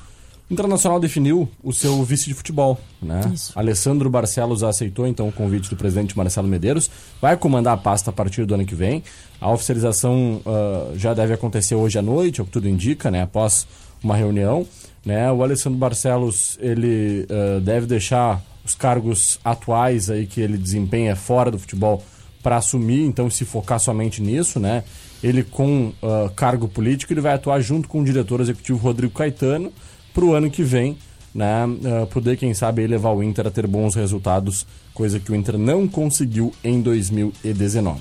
Internacional 0.51 0.99
definiu 0.99 1.47
o 1.63 1.75
seu 1.75 2.03
vice 2.03 2.27
de 2.27 2.33
futebol, 2.33 2.81
né? 3.03 3.21
Isso. 3.35 3.53
Alessandro 3.55 4.09
Barcelos 4.09 4.63
aceitou 4.63 5.07
então 5.07 5.29
o 5.29 5.33
convite 5.33 5.69
do 5.69 5.77
presidente 5.77 6.17
Marcelo 6.17 6.49
Medeiros, 6.49 6.91
vai 7.21 7.37
comandar 7.37 7.75
a 7.75 7.77
pasta 7.77 8.09
a 8.09 8.13
partir 8.13 8.47
do 8.47 8.55
ano 8.55 8.65
que 8.65 8.75
vem. 8.75 9.03
A 9.39 9.51
oficialização 9.51 10.41
ah, 10.47 10.93
já 10.97 11.13
deve 11.13 11.35
acontecer 11.35 11.75
hoje 11.75 11.99
à 11.99 12.03
noite, 12.03 12.41
é 12.41 12.43
o 12.43 12.47
que 12.47 12.53
tudo 12.53 12.67
indica, 12.67 13.11
né? 13.11 13.23
Após 13.23 13.67
uma 14.03 14.17
reunião, 14.17 14.67
né? 15.05 15.31
O 15.31 15.43
Alessandro 15.43 15.79
Barcelos 15.79 16.59
ele 16.63 17.27
ah, 17.29 17.61
deve 17.61 17.87
deixar 17.87 18.43
os 18.65 18.75
cargos 18.75 19.39
atuais 19.45 20.09
aí 20.09 20.27
que 20.27 20.41
ele 20.41 20.57
desempenha 20.57 21.15
fora 21.15 21.51
do 21.51 21.59
futebol 21.59 22.03
para 22.43 22.57
assumir, 22.57 23.05
então 23.05 23.29
se 23.29 23.45
focar 23.45 23.79
somente 23.79 24.23
nisso, 24.23 24.59
né? 24.59 24.83
Ele 25.23 25.43
com 25.43 25.93
ah, 26.03 26.31
cargo 26.35 26.69
político 26.69 27.13
ele 27.13 27.21
vai 27.21 27.35
atuar 27.35 27.61
junto 27.61 27.87
com 27.87 28.01
o 28.01 28.05
diretor 28.05 28.41
executivo 28.41 28.79
Rodrigo 28.79 29.13
Caetano 29.13 29.71
para 30.19 30.25
o 30.27 30.35
ano 30.35 30.51
que 30.51 30.65
vem, 30.65 30.99
né, 31.33 31.65
uh, 31.65 32.07
poder, 32.09 32.37
quem 32.37 32.53
sabe, 32.53 32.85
levar 32.89 33.11
o 33.13 33.23
Inter 33.23 33.47
a 33.47 33.51
ter 33.53 33.69
bons 33.69 33.95
resultados, 33.95 34.67
coisa 34.93 35.21
que 35.21 35.31
o 35.31 35.35
Inter 35.37 35.57
não 35.57 35.87
conseguiu 35.87 36.53
em 36.65 36.81
2019. 36.81 38.01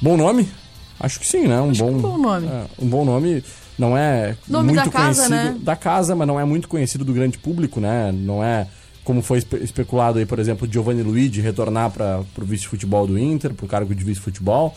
Bom 0.00 0.16
nome? 0.16 0.48
Acho 1.00 1.18
que 1.18 1.26
sim, 1.26 1.48
né? 1.48 1.60
Um, 1.60 1.72
bom, 1.72 1.88
que 1.88 1.94
um 1.94 2.00
bom 2.00 2.18
nome. 2.18 2.46
é, 2.46 2.64
um 2.78 2.86
bom 2.86 3.04
nome. 3.04 3.42
Não 3.76 3.98
é 3.98 4.36
Nome 4.46 4.66
muito 4.72 4.84
da 4.84 4.90
casa, 4.92 5.26
conhecido 5.28 5.54
né? 5.54 5.58
da 5.60 5.74
casa, 5.74 6.14
mas 6.14 6.28
não 6.28 6.38
é 6.38 6.44
muito 6.44 6.68
conhecido 6.68 7.04
do 7.04 7.12
grande 7.12 7.36
público, 7.36 7.80
né? 7.80 8.12
Não 8.12 8.44
é 8.44 8.68
como 9.02 9.20
foi 9.20 9.38
espe- 9.38 9.56
especulado 9.56 10.20
aí, 10.20 10.24
por 10.24 10.38
exemplo, 10.38 10.68
Giovanni 10.70 11.02
Luigi 11.02 11.40
retornar 11.40 11.90
para 11.90 12.20
o 12.40 12.44
vice-futebol 12.44 13.08
do 13.08 13.18
Inter, 13.18 13.52
para 13.52 13.66
o 13.66 13.68
cargo 13.68 13.92
de 13.92 14.04
vice-futebol, 14.04 14.72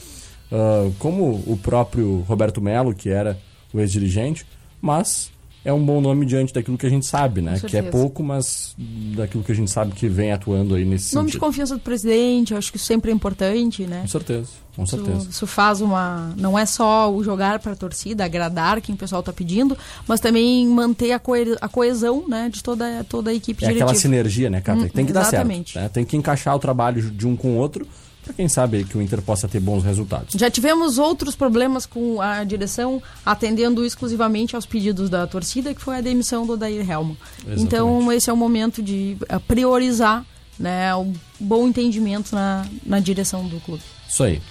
Ah, 0.51 0.89
como 0.97 1.43
o 1.45 1.59
próprio 1.61 2.21
Roberto 2.27 2.59
Melo, 2.59 2.95
que 2.95 3.09
era 3.09 3.37
o 3.71 3.79
ex-dirigente, 3.79 4.43
mas 4.81 5.29
é 5.67 5.73
um 5.73 5.83
bom 5.85 5.99
nome 5.99 6.25
diante 6.25 6.53
daquilo 6.53 6.77
que 6.77 6.85
a 6.85 6.89
gente 6.89 7.05
sabe, 7.05 7.41
né? 7.41 7.59
Que 7.59 7.75
é 7.75 7.81
pouco, 7.81 8.23
mas 8.23 8.73
daquilo 9.15 9.43
que 9.43 9.51
a 9.51 9.55
gente 9.55 9.69
sabe 9.69 9.91
que 9.91 10.07
vem 10.07 10.31
atuando 10.31 10.75
aí 10.75 10.85
nesse 10.85 11.13
Nome 11.13 11.27
de 11.27 11.33
sentido. 11.33 11.45
confiança 11.45 11.75
do 11.75 11.81
presidente, 11.81 12.53
eu 12.53 12.57
acho 12.57 12.71
que 12.71 12.77
isso 12.77 12.85
sempre 12.85 13.11
é 13.11 13.13
importante, 13.13 13.85
né? 13.85 14.01
Com 14.03 14.07
certeza, 14.07 14.47
com 14.75 14.85
certeza. 14.85 15.27
isso 15.29 15.45
faz 15.45 15.81
uma. 15.81 16.33
Não 16.37 16.57
é 16.57 16.65
só 16.65 17.11
o 17.13 17.21
jogar 17.21 17.59
para 17.59 17.73
a 17.73 17.75
torcida, 17.75 18.23
agradar 18.23 18.79
quem 18.79 18.95
o 18.95 18.97
pessoal 18.97 19.19
está 19.19 19.33
pedindo, 19.33 19.77
mas 20.07 20.21
também 20.21 20.65
manter 20.67 21.11
a, 21.11 21.19
coe- 21.19 21.57
a 21.59 21.67
coesão 21.67 22.25
né, 22.29 22.49
de 22.49 22.63
toda, 22.63 23.03
toda 23.03 23.29
a 23.29 23.33
equipe 23.33 23.63
É 23.65 23.67
diretiva. 23.67 23.85
aquela 23.91 23.99
sinergia, 23.99 24.49
né, 24.49 24.61
cara? 24.61 24.79
Hum, 24.79 24.87
tem 24.87 25.05
que 25.05 25.11
dar 25.11 25.21
exatamente. 25.23 25.73
certo. 25.73 25.83
né? 25.83 25.89
Tem 25.89 26.05
que 26.05 26.15
encaixar 26.15 26.55
o 26.55 26.59
trabalho 26.59 27.01
de 27.11 27.27
um 27.27 27.35
com 27.35 27.49
o 27.49 27.55
outro, 27.57 27.85
para 28.27 28.35
quem 28.35 28.47
sabe 28.47 28.83
que 28.83 28.97
o 28.97 29.01
Inter 29.01 29.21
possa 29.21 29.47
ter 29.47 29.59
bons 29.59 29.83
resultados. 29.83 30.35
Já 30.37 30.51
tivemos 30.51 30.97
outros 30.97 31.35
problemas 31.35 31.85
com 31.85 32.21
a 32.21 32.43
direção 32.43 33.01
atendendo 33.25 33.83
exclusivamente 33.85 34.55
aos 34.55 34.65
pedidos 34.65 35.09
da 35.09 35.25
torcida, 35.25 35.73
que 35.73 35.81
foi 35.81 35.97
a 35.97 36.01
demissão 36.01 36.45
do 36.45 36.53
Odair 36.53 36.89
Helmo. 36.89 37.17
Exatamente. 37.39 37.63
Então, 37.63 38.11
esse 38.11 38.29
é 38.29 38.33
o 38.33 38.37
momento 38.37 38.81
de 38.83 39.17
eh, 39.27 39.39
priorizar 39.39 40.25
né, 40.59 40.93
o 40.95 41.11
bom 41.39 41.67
entendimento 41.67 42.33
na, 42.35 42.65
na 42.85 42.99
direção 42.99 43.47
do 43.47 43.59
clube. 43.61 43.83
Isso 44.07 44.23
aí. 44.23 44.41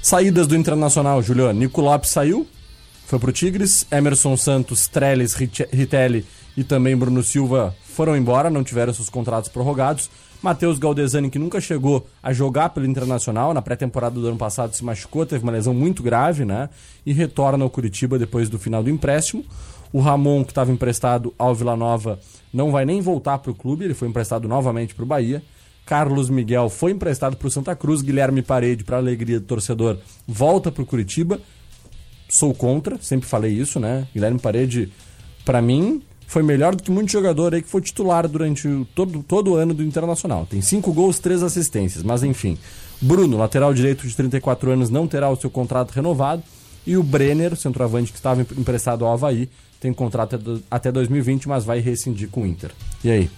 Saídas 0.00 0.46
do 0.46 0.56
Internacional, 0.56 1.22
Juliano. 1.22 1.58
Nico 1.58 1.80
Lopes 1.80 2.10
saiu, 2.10 2.46
foi 3.06 3.18
pro 3.18 3.32
Tigres. 3.32 3.86
Emerson 3.90 4.36
Santos, 4.36 4.88
Trellis, 4.88 5.34
Rit- 5.34 5.68
Ritelli 5.72 6.26
e 6.56 6.64
também 6.64 6.96
Bruno 6.96 7.22
Silva 7.22 7.74
foram 7.84 8.16
embora, 8.16 8.50
não 8.50 8.64
tiveram 8.64 8.92
seus 8.92 9.08
contratos 9.08 9.48
prorrogados. 9.50 10.10
Matheus 10.42 10.78
Galdesani, 10.78 11.30
que 11.30 11.38
nunca 11.38 11.60
chegou 11.60 12.06
a 12.20 12.32
jogar 12.32 12.70
pelo 12.70 12.84
Internacional, 12.84 13.54
na 13.54 13.62
pré-temporada 13.62 14.18
do 14.18 14.26
ano 14.26 14.36
passado 14.36 14.74
se 14.74 14.84
machucou, 14.84 15.24
teve 15.24 15.44
uma 15.44 15.52
lesão 15.52 15.72
muito 15.72 16.02
grave, 16.02 16.44
né? 16.44 16.68
E 17.06 17.12
retorna 17.12 17.62
ao 17.62 17.70
Curitiba 17.70 18.18
depois 18.18 18.48
do 18.48 18.58
final 18.58 18.82
do 18.82 18.90
empréstimo. 18.90 19.44
O 19.92 20.00
Ramon, 20.00 20.42
que 20.42 20.50
estava 20.50 20.72
emprestado 20.72 21.32
ao 21.38 21.54
Vila 21.54 21.76
Nova, 21.76 22.18
não 22.52 22.72
vai 22.72 22.84
nem 22.84 23.00
voltar 23.00 23.38
para 23.38 23.52
o 23.52 23.54
clube, 23.54 23.84
ele 23.84 23.94
foi 23.94 24.08
emprestado 24.08 24.48
novamente 24.48 24.94
para 24.94 25.04
o 25.04 25.06
Bahia. 25.06 25.42
Carlos 25.86 26.28
Miguel 26.28 26.68
foi 26.68 26.92
emprestado 26.92 27.36
para 27.36 27.46
o 27.46 27.50
Santa 27.50 27.76
Cruz, 27.76 28.02
Guilherme 28.02 28.42
Parede, 28.42 28.82
para 28.82 28.96
alegria 28.96 29.38
do 29.38 29.46
torcedor, 29.46 29.98
volta 30.26 30.72
para 30.72 30.82
o 30.82 30.86
Curitiba. 30.86 31.40
Sou 32.28 32.54
contra, 32.54 32.98
sempre 33.00 33.28
falei 33.28 33.52
isso, 33.52 33.78
né? 33.78 34.08
Guilherme 34.12 34.38
Parede, 34.38 34.92
para 35.44 35.60
mim, 35.60 36.02
foi 36.32 36.42
melhor 36.42 36.74
do 36.74 36.82
que 36.82 36.90
muito 36.90 37.12
jogador 37.12 37.54
aí 37.54 37.60
que 37.62 37.68
foi 37.68 37.80
titular 37.82 38.26
durante 38.26 38.66
o- 38.66 38.86
todo, 38.94 39.22
todo 39.22 39.52
o 39.52 39.54
ano 39.56 39.74
do 39.74 39.82
Internacional. 39.82 40.46
Tem 40.48 40.60
cinco 40.62 40.92
gols, 40.92 41.18
três 41.18 41.42
assistências, 41.42 42.02
mas 42.02 42.22
enfim. 42.22 42.56
Bruno, 43.00 43.36
lateral 43.36 43.74
direito 43.74 44.06
de 44.06 44.14
34 44.16 44.70
anos, 44.70 44.88
não 44.88 45.06
terá 45.06 45.28
o 45.28 45.36
seu 45.36 45.50
contrato 45.50 45.90
renovado. 45.90 46.42
E 46.86 46.96
o 46.96 47.02
Brenner, 47.02 47.54
centroavante 47.56 48.10
que 48.12 48.18
estava 48.18 48.40
emprestado 48.40 49.04
ao 49.04 49.12
Havaí, 49.12 49.48
tem 49.80 49.92
contrato 49.92 50.36
até 50.36 50.44
do- 50.44 50.62
até 50.70 50.90
2020, 50.92 51.48
mas 51.48 51.64
vai 51.64 51.80
rescindir 51.80 52.28
com 52.28 52.42
o 52.42 52.46
Inter. 52.46 52.70
E 53.04 53.10
aí? 53.10 53.30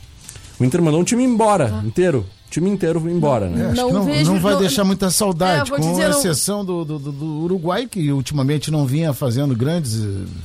O 0.61 0.65
Inter 0.65 0.81
mandou 0.81 1.01
um 1.01 1.05
time 1.05 1.25
embora, 1.25 1.83
inteiro. 1.85 2.25
O 2.47 2.51
time 2.51 2.71
inteiro 2.71 3.01
embora, 3.11 3.49
né? 3.49 3.65
É, 3.65 3.67
acho 3.71 3.77
Não 3.81 3.89
que 3.89 3.93
não, 3.95 4.05
vejo- 4.05 4.33
não 4.33 4.41
vai 4.41 4.53
não- 4.53 4.61
deixar 4.61 4.85
muita 4.85 5.07
É, 5.07 5.11
saudade, 5.11 5.69
vou 5.71 5.79
com 5.81 6.01
exceção 6.01 6.65
do, 6.65 6.85
do, 6.85 6.99
do- 6.99 7.13
do 7.13 7.27
Uruguai, 7.43 7.87
que 7.91 8.13
ultimamente 8.13 8.71
não 8.71 8.87
vinha 8.87 9.13
fazendo 9.13 9.57
grandes. 9.57 9.99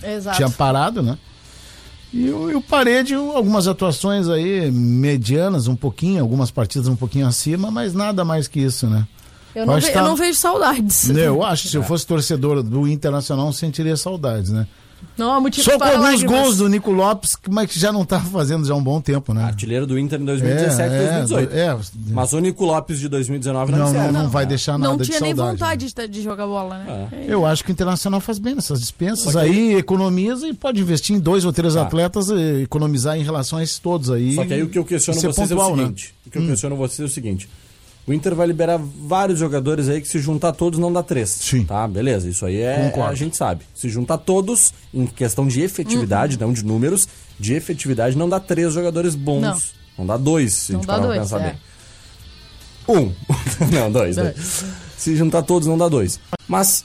Exato. 0.03 0.37
Tinha 0.37 0.49
parado, 0.49 1.03
né? 1.03 1.17
E 2.13 2.29
o, 2.29 2.49
e 2.51 2.55
o 2.55 2.61
Parede, 2.61 3.13
algumas 3.13 3.67
atuações 3.67 4.27
aí 4.27 4.71
medianas, 4.71 5.67
um 5.67 5.75
pouquinho, 5.75 6.21
algumas 6.21 6.49
partidas 6.49 6.87
um 6.87 6.95
pouquinho 6.95 7.27
acima, 7.27 7.69
mas 7.69 7.93
nada 7.93 8.25
mais 8.25 8.47
que 8.47 8.59
isso, 8.59 8.87
né? 8.87 9.05
Eu 9.53 9.65
não, 9.65 9.75
ve- 9.75 9.81
que 9.81 9.89
eu 9.89 9.93
tá- 9.93 10.03
não 10.03 10.15
vejo 10.15 10.37
saudades. 10.39 11.07
Né, 11.09 11.27
Eu 11.27 11.43
acho 11.43 11.63
que 11.63 11.69
se 11.69 11.77
eu 11.77 11.83
fosse 11.83 12.05
torcedor 12.05 12.61
do 12.63 12.87
Internacional, 12.87 13.47
eu 13.47 13.53
sentiria 13.53 13.95
saudades, 13.97 14.49
né? 14.51 14.67
Não 15.17 15.41
motivo 15.41 15.63
Só 15.69 15.77
com 15.77 15.83
alguns 15.83 16.23
gols 16.23 16.57
do 16.57 16.67
Nico 16.69 16.91
Lopes, 16.91 17.35
que- 17.35 17.49
mas 17.49 17.69
que 17.71 17.79
já 17.79 17.91
não 17.91 18.05
tá 18.05 18.19
fazendo 18.19 18.65
já 18.65 18.73
há 18.73 18.77
um 18.77 18.83
bom 18.83 19.01
tempo, 19.01 19.33
né? 19.33 19.43
Artilheiro 19.43 19.85
do 19.85 19.99
Inter 19.99 20.19
em 20.21 20.25
2017 20.25 20.89
e 20.89 20.95
É, 20.97 21.03
é, 21.03 21.25
2018. 21.25 21.53
é. 21.55 21.77
Mas 22.13 22.33
o 22.33 22.39
Nico 22.39 22.65
Lopes 22.65 22.99
de 22.99 23.07
2019 23.09 23.71
não, 23.71 23.79
Não, 23.79 23.87
serve. 23.91 24.11
não, 24.11 24.23
não 24.23 24.29
vai 24.29 24.45
deixar 24.45 24.77
nada 24.77 24.91
Não 24.91 24.97
de 24.97 25.05
tinha 25.05 25.19
nem 25.19 25.35
saudade. 25.35 25.57
vontade 25.57 25.93
de, 25.93 26.07
de 26.07 26.21
jogar 26.21 26.45
bola, 26.47 26.77
né? 26.77 27.07
Eu 27.27 27.45
acho 27.45 27.63
que 27.63 27.71
o 27.71 27.73
Internacional 27.73 28.19
faz 28.21 28.39
bem 28.39 28.55
nessas 28.55 28.79
dispensas 28.79 29.35
aí, 29.35 29.73
economiza 29.75 30.47
e 30.47 30.53
pode 30.53 30.79
investir 30.81 31.15
em 31.15 31.19
dois 31.19 31.43
ou 31.45 31.51
três 31.51 31.73
Tá. 31.73 31.81
atletas 31.83 32.29
e 32.29 32.61
economizar 32.63 33.17
em 33.17 33.23
relação 33.23 33.59
a 33.59 33.63
esses 33.63 33.77
todos 33.79 34.09
aí. 34.09 34.35
Só 34.35 34.45
que 34.45 34.53
aí 34.53 34.63
o 34.63 34.69
que 34.69 34.77
eu 34.79 34.85
questiono 34.85 35.17
é 35.17 35.21
vocês 35.21 35.49
pontual, 35.49 35.69
é 35.69 35.73
o 35.73 35.75
né? 35.75 35.83
seguinte. 35.83 36.13
O 36.25 36.29
que 36.31 36.37
eu 36.37 36.45
questiono 36.47 36.75
vocês 36.75 36.99
é 36.99 37.03
o 37.03 37.13
seguinte. 37.13 37.49
O 38.09 38.13
Inter 38.13 38.33
vai 38.33 38.47
liberar 38.47 38.79
vários 38.79 39.37
jogadores 39.37 39.87
aí 39.87 40.01
que 40.01 40.07
se 40.07 40.17
juntar 40.17 40.51
todos 40.53 40.79
não 40.79 40.91
dá 40.91 41.03
três. 41.03 41.29
Sim. 41.29 41.63
Tá, 41.63 41.87
beleza. 41.87 42.27
Isso 42.27 42.43
aí 42.43 42.59
é. 42.59 42.85
Concordo. 42.89 43.11
A 43.11 43.15
gente 43.15 43.37
sabe. 43.37 43.63
Se 43.71 43.87
juntar 43.87 44.17
todos, 44.17 44.73
em 44.91 45.05
questão 45.05 45.47
de 45.47 45.61
efetividade, 45.61 46.35
Uhum. 46.35 46.47
não 46.47 46.51
de 46.51 46.65
números, 46.65 47.07
de 47.39 47.53
efetividade, 47.53 48.17
não 48.17 48.27
dá 48.27 48.39
três 48.39 48.73
jogadores 48.73 49.13
bons. 49.13 49.41
Não. 49.41 49.59
Não, 49.99 50.05
dá 50.07 50.17
dois, 50.17 50.55
se 50.55 50.71
Não 50.71 50.79
a 50.79 50.81
gente 50.81 50.87
parar 50.87 51.05
pra 51.07 51.19
pensar 51.19 51.39
é. 51.41 51.43
bem. 51.51 51.59
Um. 52.87 53.13
não, 53.71 53.91
dois, 53.91 54.15
dois. 54.15 54.65
Se 54.97 55.15
juntar 55.15 55.43
todos, 55.43 55.67
não 55.67 55.77
dá 55.77 55.87
dois. 55.87 56.19
Mas, 56.47 56.83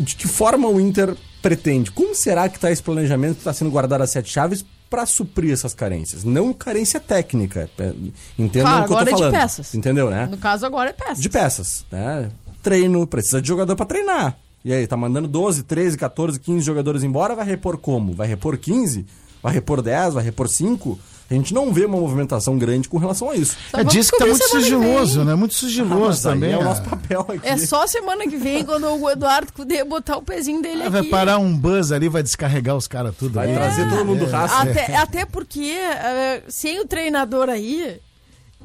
de 0.00 0.16
que 0.16 0.26
forma 0.26 0.68
o 0.70 0.80
Inter 0.80 1.14
pretende? 1.42 1.90
Como 1.90 2.14
será 2.14 2.48
que 2.48 2.56
está 2.56 2.70
esse 2.70 2.82
planejamento 2.82 3.34
que 3.34 3.40
está 3.40 3.52
sendo 3.52 3.70
guardado 3.70 4.00
a 4.00 4.06
sete 4.06 4.32
chaves 4.32 4.64
para 4.88 5.04
suprir 5.06 5.52
essas 5.52 5.74
carências? 5.74 6.22
Não 6.24 6.52
carência 6.52 7.00
técnica. 7.00 7.68
é, 7.78 7.92
Entendam 8.38 8.70
Claro, 8.70 8.84
o 8.84 8.86
que 8.86 8.92
eu 8.92 8.96
agora 8.96 9.04
tô 9.04 9.10
é 9.10 9.14
de 9.14 9.18
falando. 9.22 9.32
peças. 9.32 9.74
Entendeu, 9.74 10.10
né? 10.10 10.26
No 10.26 10.36
caso 10.38 10.64
agora 10.66 10.90
é 10.90 10.92
peça. 10.92 11.20
De 11.20 11.28
peças. 11.28 11.84
Né? 11.90 12.30
Treino, 12.62 13.06
precisa 13.06 13.40
de 13.42 13.48
jogador 13.48 13.74
para 13.76 13.86
treinar. 13.86 14.36
E 14.64 14.72
aí, 14.72 14.86
tá 14.86 14.96
mandando 14.96 15.28
12, 15.28 15.62
13, 15.62 15.96
14, 15.96 16.40
15 16.40 16.64
jogadores 16.64 17.02
embora, 17.04 17.34
vai 17.36 17.46
repor 17.46 17.78
como? 17.78 18.12
Vai 18.12 18.26
repor 18.26 18.58
15? 18.58 19.06
Vai 19.42 19.52
repor 19.54 19.80
10? 19.80 20.14
Vai 20.14 20.24
repor 20.24 20.48
5? 20.48 20.98
A 21.28 21.34
gente 21.34 21.52
não 21.52 21.72
vê 21.72 21.84
uma 21.84 21.98
movimentação 21.98 22.56
grande 22.56 22.88
com 22.88 22.98
relação 22.98 23.30
a 23.30 23.34
isso. 23.34 23.56
Só 23.70 23.78
É, 23.80 23.84
diz 23.84 24.10
que 24.10 24.16
tá 24.16 24.26
muito 24.26 24.44
sigiloso, 24.48 25.24
né? 25.24 25.34
Muito 25.34 25.52
Ah, 25.56 25.58
sigiloso 25.58 26.28
aí 26.28 26.34
também. 26.34 26.52
é 26.52 26.56
o 26.56 26.60
ah. 26.60 26.64
nosso 26.64 26.82
papel 26.82 27.20
aqui. 27.28 27.40
É 27.48 27.56
só 27.58 27.84
semana 27.86 28.28
que 28.28 28.36
vem 28.36 28.64
quando 28.64 28.86
o 28.88 29.10
Eduardo 29.10 29.52
puder 29.52 29.84
botar 29.84 30.16
o 30.18 30.22
pezinho 30.22 30.62
dele 30.62 30.82
Ah, 30.82 30.84
aqui. 30.84 30.92
vai 30.92 31.04
parar 31.04 31.38
um 31.38 31.56
buzz 31.56 31.90
ali, 31.90 32.08
vai 32.08 32.22
descarregar 32.22 32.76
os 32.76 32.86
caras 32.86 33.12
tudo. 33.18 33.32
Vai 33.34 33.48
aí. 33.48 33.54
trazer 33.54 33.88
todo 33.90 34.04
mundo 34.04 34.24
do 34.24 34.30
raça. 34.30 34.56
Até, 34.62 34.96
até 34.96 35.24
porque, 35.24 35.72
eh, 35.72 36.42
sem 36.48 36.78
o 36.80 36.86
treinador 36.86 37.48
aí, 37.48 38.00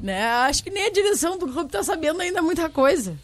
né, 0.00 0.24
acho 0.48 0.62
que 0.62 0.70
nem 0.70 0.86
a 0.86 0.90
direção 0.92 1.36
do 1.36 1.48
clube 1.48 1.70
tá 1.70 1.82
sabendo 1.82 2.20
ainda 2.22 2.40
muita 2.42 2.68
coisa. 2.68 3.16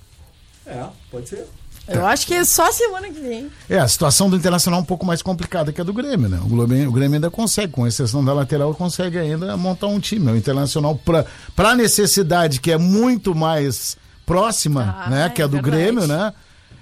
É, 0.66 0.84
pode 1.12 1.28
ser. 1.28 1.46
Eu 1.88 2.06
acho 2.06 2.26
que 2.26 2.34
é 2.34 2.44
só 2.44 2.70
semana 2.70 3.08
que 3.08 3.20
vem. 3.20 3.50
É, 3.68 3.78
a 3.78 3.88
situação 3.88 4.28
do 4.28 4.36
Internacional 4.36 4.80
é 4.80 4.82
um 4.82 4.86
pouco 4.86 5.06
mais 5.06 5.22
complicada 5.22 5.72
que 5.72 5.80
a 5.80 5.84
do 5.84 5.92
Grêmio, 5.92 6.28
né? 6.28 6.38
O 6.44 6.48
Grêmio, 6.66 6.88
o 6.88 6.92
Grêmio 6.92 7.14
ainda 7.14 7.30
consegue, 7.30 7.72
com 7.72 7.86
exceção 7.86 8.24
da 8.24 8.32
lateral, 8.32 8.74
consegue 8.74 9.16
ainda 9.18 9.56
montar 9.56 9.86
um 9.86 9.98
time. 9.98 10.30
O 10.30 10.36
Internacional, 10.36 10.94
pra, 10.96 11.24
pra 11.56 11.74
necessidade 11.74 12.60
que 12.60 12.70
é 12.70 12.76
muito 12.78 13.34
mais 13.34 13.96
próxima, 14.26 15.02
Ah, 15.06 15.10
né? 15.10 15.28
Que 15.30 15.40
a 15.40 15.46
é 15.46 15.48
do 15.48 15.52
verdade. 15.62 15.76
Grêmio, 15.76 16.06
né? 16.06 16.32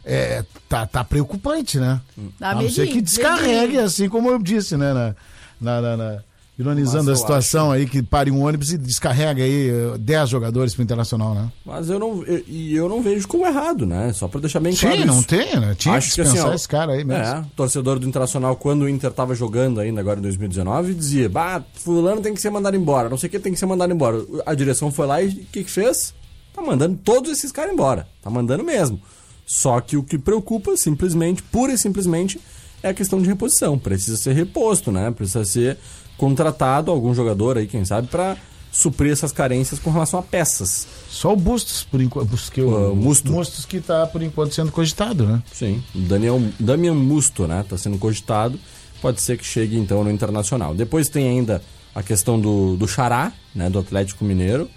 É, 0.04 0.44
tá, 0.68 0.86
tá 0.86 1.02
preocupante, 1.04 1.78
né? 1.78 2.00
Dá 2.38 2.50
a 2.50 2.54
não 2.54 2.68
ser 2.70 2.86
que 2.88 3.00
descarregue, 3.00 3.66
medinho. 3.68 3.84
assim 3.84 4.08
como 4.08 4.30
eu 4.30 4.38
disse, 4.38 4.76
né? 4.76 4.92
Na- 4.92 5.80
na- 5.80 5.96
na- 5.96 6.18
ironizando 6.58 7.10
a 7.10 7.16
situação 7.16 7.70
aí, 7.70 7.86
que 7.86 8.02
pare 8.02 8.30
um 8.30 8.42
ônibus 8.42 8.72
e 8.72 8.78
descarrega 8.78 9.42
aí 9.42 9.68
eh, 9.68 9.98
10 9.98 10.28
jogadores 10.30 10.74
pro 10.74 10.82
Internacional, 10.82 11.34
né? 11.34 11.52
Mas 11.64 11.90
eu 11.90 11.98
não, 11.98 12.22
eu, 12.24 12.42
eu 12.48 12.88
não 12.88 13.02
vejo 13.02 13.28
como 13.28 13.46
errado, 13.46 13.84
né? 13.84 14.12
Só 14.14 14.26
pra 14.26 14.40
deixar 14.40 14.60
bem 14.60 14.74
claro 14.74 14.96
Sim, 14.96 15.04
não 15.04 15.22
tem, 15.22 15.60
né? 15.60 15.74
Tinha 15.74 15.92
que 15.92 15.98
Acho 15.98 16.14
que 16.14 16.20
assim, 16.20 16.30
dispensar 16.30 16.50
ó, 16.50 16.54
esse 16.54 16.68
cara 16.68 16.92
aí 16.92 17.04
mesmo. 17.04 17.22
É, 17.22 17.44
torcedor 17.54 17.98
do 17.98 18.06
Internacional, 18.06 18.56
quando 18.56 18.82
o 18.82 18.88
Inter 18.88 19.12
tava 19.12 19.34
jogando 19.34 19.80
ainda 19.80 20.00
agora 20.00 20.18
em 20.18 20.22
2019, 20.22 20.94
dizia, 20.94 21.28
bah, 21.28 21.62
fulano 21.74 22.22
tem 22.22 22.32
que 22.32 22.40
ser 22.40 22.50
mandado 22.50 22.76
embora, 22.76 23.10
não 23.10 23.18
sei 23.18 23.28
o 23.28 23.30
que 23.30 23.38
tem 23.38 23.52
que 23.52 23.58
ser 23.58 23.66
mandado 23.66 23.92
embora. 23.92 24.24
A 24.46 24.54
direção 24.54 24.90
foi 24.90 25.06
lá 25.06 25.22
e 25.22 25.28
o 25.28 25.46
que 25.52 25.62
que 25.62 25.70
fez? 25.70 26.14
Tá 26.54 26.62
mandando 26.62 26.98
todos 27.04 27.30
esses 27.30 27.52
caras 27.52 27.72
embora. 27.72 28.08
Tá 28.22 28.30
mandando 28.30 28.64
mesmo. 28.64 28.98
Só 29.44 29.78
que 29.80 29.96
o 29.96 30.02
que 30.02 30.18
preocupa, 30.18 30.74
simplesmente, 30.76 31.42
pura 31.42 31.72
e 31.72 31.78
simplesmente, 31.78 32.40
é 32.82 32.88
a 32.88 32.94
questão 32.94 33.20
de 33.20 33.28
reposição. 33.28 33.78
Precisa 33.78 34.16
ser 34.16 34.32
reposto, 34.32 34.90
né? 34.90 35.10
Precisa 35.10 35.44
ser 35.44 35.78
contratado 36.16 36.90
algum 36.90 37.14
jogador 37.14 37.58
aí, 37.58 37.66
quem 37.66 37.84
sabe, 37.84 38.08
pra 38.08 38.36
suprir 38.72 39.10
essas 39.12 39.32
carências 39.32 39.80
com 39.80 39.90
relação 39.90 40.20
a 40.20 40.22
peças. 40.22 40.86
Só 41.08 41.32
o 41.32 41.36
Bustos, 41.36 41.84
por 41.90 42.00
enquanto. 42.00 42.28
Bustos, 42.28 42.52
Ah, 42.58 42.90
o 42.90 42.96
Musto. 42.96 43.32
Mustos 43.32 43.64
que 43.64 43.80
tá, 43.80 44.06
por 44.06 44.22
enquanto, 44.22 44.54
sendo 44.54 44.70
cogitado, 44.70 45.24
né? 45.26 45.42
Sim, 45.52 45.82
Daniel, 45.94 46.42
Damian 46.60 46.94
Musto, 46.94 47.46
né? 47.46 47.64
Tá 47.68 47.78
sendo 47.78 47.96
cogitado. 47.98 48.58
Pode 49.00 49.20
ser 49.20 49.38
que 49.38 49.44
chegue 49.44 49.76
então 49.78 50.02
no 50.04 50.10
Internacional. 50.10 50.74
Depois 50.74 51.08
tem 51.08 51.28
ainda 51.28 51.62
a 51.94 52.02
questão 52.02 52.38
do, 52.38 52.76
do 52.76 52.86
Xará, 52.86 53.32
né? 53.54 53.70
Do 53.70 53.78
Atlético 53.78 54.24
Mineiro, 54.24 54.68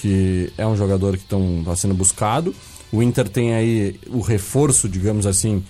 que 0.00 0.52
é 0.58 0.66
um 0.66 0.76
jogador 0.76 1.16
que 1.16 1.24
está 1.24 1.76
sendo 1.76 1.94
buscado. 1.94 2.54
O 2.90 3.02
Inter 3.02 3.28
tem 3.28 3.54
aí 3.54 4.00
o 4.08 4.20
reforço, 4.20 4.88
digamos 4.88 5.26
assim, 5.26 5.64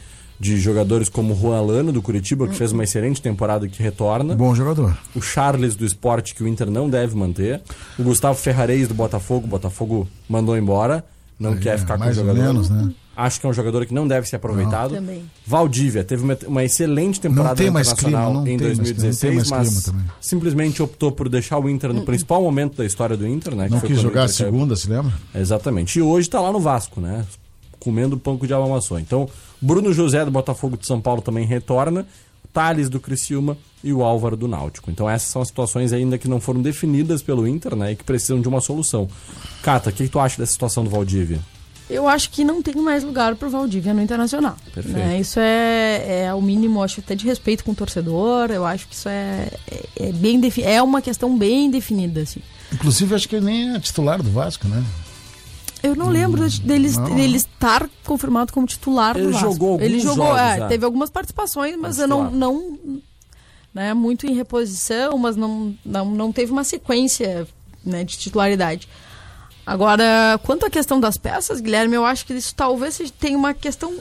de 0.45 0.59
jogadores 0.61 1.09
como 1.09 1.33
o 1.33 1.41
Juan 1.41 1.63
Lano, 1.63 1.91
do 1.91 2.03
Curitiba, 2.03 2.47
que 2.47 2.55
fez 2.55 2.71
uma 2.71 2.85
excelente 2.85 3.23
temporada 3.23 3.65
e 3.65 3.69
que 3.71 3.83
retorna. 3.83 4.35
Bom 4.35 4.55
jogador. 4.55 4.95
O 5.17 5.23
Charles 5.23 5.75
do 5.75 5.87
esporte, 5.87 6.35
que 6.35 6.45
o 6.45 6.47
Inter 6.47 6.71
não 6.71 6.91
deve 6.91 7.17
manter. 7.17 7.63
O 7.99 8.03
Gustavo 8.03 8.39
Ferrareis 8.39 8.87
do 8.87 8.93
Botafogo, 8.93 9.47
o 9.47 9.49
Botafogo 9.49 10.07
mandou 10.29 10.55
embora. 10.55 11.03
Não 11.41 11.57
quer 11.57 11.79
ficar 11.79 11.97
com 11.97 12.05
o 12.07 12.13
jogador. 12.13 12.43
menos, 12.43 12.69
né? 12.69 12.93
Acho 13.17 13.41
que 13.41 13.47
é 13.47 13.49
um 13.49 13.53
jogador 13.55 13.87
que 13.87 13.95
não 13.95 14.07
deve 14.07 14.29
ser 14.29 14.37
aproveitado. 14.37 14.95
Também. 14.97 15.23
Valdívia 15.47 16.05
teve 16.05 16.23
uma, 16.23 16.37
uma 16.47 16.63
excelente 16.65 17.19
temporada 17.21 17.51
Não 17.51 17.57
tem 17.57 17.69
internacional 17.69 18.31
clima, 18.31 18.35
não 18.35 18.43
em 18.43 18.59
tem 18.59 18.67
mais 18.67 18.79
clima, 18.79 18.97
não 18.99 19.05
2016, 19.15 19.21
tem 19.21 19.35
mais 19.37 19.51
mas 19.51 19.69
clima 19.69 19.83
também. 19.83 20.05
simplesmente 20.21 20.83
optou 20.83 21.11
por 21.13 21.29
deixar 21.29 21.59
o 21.59 21.71
Inter 21.71 21.93
no 21.93 22.03
principal 22.03 22.43
momento 22.43 22.77
da 22.77 22.85
história 22.85 23.17
do 23.17 23.27
Inter, 23.27 23.55
né? 23.55 23.67
que 23.67 23.71
Não 23.71 23.81
foi 23.81 23.89
quis 23.91 24.01
jogar 24.01 24.25
a 24.25 24.29
segunda, 24.29 24.77
se 24.77 24.91
lembra? 24.91 25.13
Exatamente. 25.35 25.99
E 25.99 26.03
hoje 26.03 26.29
tá 26.29 26.41
lá 26.41 26.53
no 26.53 26.61
Vasco, 26.61 27.01
né? 27.01 27.25
Comendo 27.85 28.17
pão 28.17 28.37
com 28.39 28.45
o 28.45 28.47
diabo 28.49 28.65
amassou. 28.65 28.99
Então, 28.99 29.29
Bruno 29.61 29.93
José 29.93 30.25
do 30.25 30.31
Botafogo 30.31 30.77
de 30.77 30.87
São 30.87 31.01
Paulo 31.01 31.21
também 31.21 31.45
retorna, 31.45 32.07
Thales 32.53 32.89
do 32.89 32.99
Criciúma 32.99 33.59
e 33.83 33.93
o 33.93 34.03
Álvaro 34.03 34.37
do 34.37 34.49
Náutico. 34.49 34.91
Então, 34.91 35.11
essas 35.11 35.29
são 35.29 35.43
as 35.43 35.49
situações 35.49 35.93
ainda 35.93 36.17
que 36.17 36.29
não 36.29 36.41
foram 36.41 36.63
definidas 36.63 37.21
pelo 37.23 37.47
Inter, 37.47 37.77
né? 37.77 37.93
E 37.93 37.97
que 37.97 38.05
precisam 38.05 38.41
de 38.41 38.49
uma 38.49 38.61
solução. 38.61 39.09
Cata, 39.63 39.91
o 39.91 39.93
que, 39.93 40.05
que 40.05 40.09
tu 40.11 40.19
acha 40.19 40.39
dessa 40.41 40.53
situação 40.53 40.83
do 40.85 40.89
Valdívia? 40.91 41.41
Eu 41.91 42.09
acho 42.09 42.31
que 42.31 42.45
não 42.45 42.63
tem 42.63 42.75
mais 42.77 43.05
lugar 43.05 43.35
pro 43.37 43.51
Valdívia 43.51 43.93
no 43.93 44.01
Internacional. 44.01 44.57
Perfeito. 44.73 44.97
né? 44.97 45.21
Isso 45.21 45.39
é, 45.39 46.23
é 46.27 46.35
o 46.35 46.41
mínimo, 46.41 46.83
acho 46.83 47.01
até 47.01 47.15
de 47.15 47.27
respeito 47.27 47.63
com 47.63 47.73
o 47.73 47.75
torcedor. 47.75 48.51
Eu 48.51 48.65
acho 48.65 48.89
que 48.89 48.95
isso 48.95 49.07
é, 49.09 49.49
é, 49.71 50.09
é 50.09 50.13
bem 50.13 50.41
defi- 50.41 50.63
é 50.63 50.81
uma 50.83 51.03
questão 51.03 51.37
bem 51.37 51.71
definida, 51.71 52.23
assim. 52.23 52.41
Inclusive, 52.73 53.15
acho 53.15 53.29
que 53.29 53.37
ele 53.37 53.45
nem 53.45 53.75
é 53.75 53.81
titular 53.81 54.23
do 54.23 54.31
Vasco, 54.31 54.67
né? 54.67 54.83
Eu 55.85 55.95
não 55.95 56.09
lembro 56.09 56.49
de- 56.49 56.61
dele, 56.61 56.91
não. 56.91 57.15
dele 57.15 57.37
estar 57.37 57.89
confirmado 58.05 58.53
como 58.53 58.67
titular 58.67 59.17
Ele 59.17 59.27
do 59.27 59.33
Vasco. 59.33 59.51
jogou 59.53 59.73
alguns 59.73 59.85
Ele 59.85 60.01
jogou, 60.01 60.27
jogos, 60.27 60.41
é, 60.41 60.59
é. 60.61 60.67
teve 60.69 60.85
algumas 60.85 61.11
participações, 61.11 61.77
mas 61.77 61.99
eu 61.99 62.09
não, 62.09 62.31
não 62.31 62.79
né, 63.73 63.93
muito 63.93 64.27
em 64.27 64.35
reposição, 64.35 65.19
mas 65.19 65.37
não, 65.37 65.75
não, 65.85 66.07
não 66.07 66.33
teve 66.33 66.53
uma 66.53 66.65
sequência 66.65 67.47
né, 67.85 68.03
de 68.05 68.17
titularidade. 68.17 68.89
Agora, 69.67 70.39
quanto 70.43 70.67
à 70.67 70.71
questão 70.71 71.01
das 71.01 71.17
peças, 71.17 71.61
Guilherme, 71.61 71.95
eu 71.95 72.05
acho 72.05 72.27
que 72.27 72.35
isso 72.35 72.55
talvez 72.55 72.99
tenha 73.19 73.37
uma 73.37 73.55
questão 73.55 73.95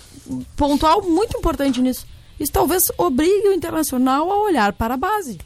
pontual 0.57 1.01
muito 1.01 1.37
importante 1.37 1.81
nisso. 1.81 2.05
Isso 2.39 2.51
talvez 2.51 2.83
obrigue 2.97 3.47
o 3.47 3.53
Internacional 3.53 4.29
a 4.31 4.41
olhar 4.41 4.73
para 4.73 4.95
a 4.95 4.97
base. 4.97 5.39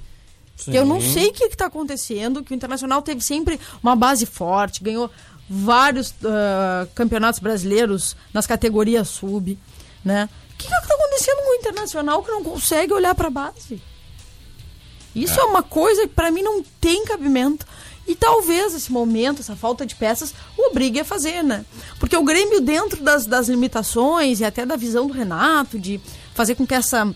Que 0.57 0.75
eu 0.75 0.85
não 0.85 0.99
sei 0.99 1.27
o 1.27 1.33
que 1.33 1.43
está 1.43 1.67
acontecendo, 1.67 2.43
que 2.43 2.51
o 2.51 2.55
Internacional 2.55 3.01
teve 3.03 3.21
sempre 3.21 3.59
uma 3.81 3.95
base 3.95 4.25
forte, 4.25 4.83
ganhou 4.83 5.09
vários 5.49 6.13
ah, 6.25 6.87
campeonatos 6.93 7.39
brasileiros 7.39 8.15
nas 8.33 8.47
categorias 8.47 9.07
sub, 9.07 9.57
né? 10.03 10.29
O 10.53 10.57
que 10.57 10.65
está 10.65 10.95
acontecendo 10.95 11.37
com 11.37 11.51
o 11.51 11.55
Internacional 11.55 12.23
que 12.23 12.31
não 12.31 12.43
consegue 12.43 12.93
olhar 12.93 13.13
para 13.13 13.27
a 13.27 13.31
base? 13.31 13.81
Isso 15.15 15.39
é. 15.39 15.43
uma 15.43 15.63
coisa 15.63 16.03
que 16.03 16.13
para 16.13 16.31
mim 16.31 16.41
não 16.41 16.63
tem 16.81 17.05
cabimento. 17.05 17.65
E 18.07 18.15
talvez 18.15 18.73
esse 18.73 18.91
momento, 18.91 19.41
essa 19.41 19.55
falta 19.55 19.85
de 19.85 19.93
peças, 19.93 20.33
o 20.57 20.69
obrigue 20.69 21.01
a 21.01 21.05
fazer, 21.05 21.43
né? 21.43 21.65
Porque 21.99 22.15
o 22.15 22.23
Grêmio, 22.23 22.61
dentro 22.61 23.03
das, 23.03 23.25
das 23.25 23.49
limitações 23.49 24.39
e 24.39 24.45
até 24.45 24.65
da 24.65 24.77
visão 24.77 25.07
do 25.07 25.13
Renato, 25.13 25.77
de 25.77 25.99
fazer 26.33 26.55
com 26.55 26.65
que 26.65 26.73
essa 26.73 27.13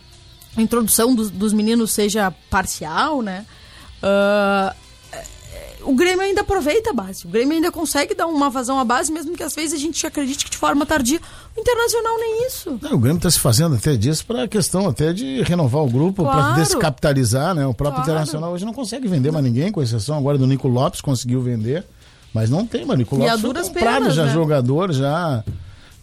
introdução 0.58 1.16
dos, 1.16 1.30
dos 1.32 1.54
meninos 1.54 1.94
seja 1.94 2.32
parcial, 2.50 3.22
né? 3.22 3.46
Ah, 4.04 4.76
o 5.86 5.96
Grêmio 5.96 6.22
ainda 6.22 6.42
aproveita 6.42 6.92
a 6.92 6.94
base. 6.94 7.26
O 7.26 7.30
Grêmio 7.30 7.54
ainda 7.56 7.72
consegue 7.72 8.14
dar 8.16 8.28
uma 8.28 8.50
vazão 8.50 8.80
à 8.80 8.84
base, 8.86 9.12
mesmo 9.12 9.36
que 9.36 9.44
às 9.44 9.54
vezes 9.56 9.74
a 9.74 9.78
gente 9.78 10.06
acredite 10.06 10.46
que 10.46 10.52
de 10.52 10.58
forma 10.58 10.86
tardia. 10.86 11.20
O 11.56 11.60
Internacional 11.60 12.18
nem 12.18 12.48
isso. 12.48 12.80
Não, 12.82 12.94
o 12.94 12.98
Grêmio 13.00 13.18
está 13.18 13.30
se 13.30 13.40
fazendo 13.40 13.76
até 13.76 13.96
disso 13.98 14.26
para 14.26 14.44
a 14.44 14.48
questão 14.48 14.88
até 14.88 15.12
de 15.14 15.42
renovar 15.44 15.84
o 15.84 15.90
grupo, 15.90 16.24
para 16.24 16.32
Claro. 16.34 16.56
descapitalizar, 16.62 17.54
né? 17.56 17.66
O 17.66 17.74
próprio 17.74 17.98
Claro. 18.04 18.12
Internacional 18.12 18.52
hoje 18.54 18.66
não 18.66 18.74
consegue 18.74 19.08
vender 19.08 19.32
mais 19.32 19.44
ninguém, 19.44 19.72
com 19.72 19.82
exceção 19.82 20.18
agora 20.18 20.38
do 20.38 20.48
Nico 20.48 20.68
Lopes, 20.68 21.02
conseguiu 21.02 21.42
vender, 21.42 21.84
mas 22.34 22.50
não 22.50 22.66
tem, 22.66 22.86
mas 22.86 22.96
o 22.96 22.98
Nico 22.98 23.16
E 23.18 23.22
a 23.22 23.32
Lopes 23.32 23.42
duras 23.42 23.68
comprado 23.68 24.00
penas, 24.02 24.14
já 24.16 24.26
né? 24.26 24.34
jogador, 24.34 24.92
já... 24.94 25.44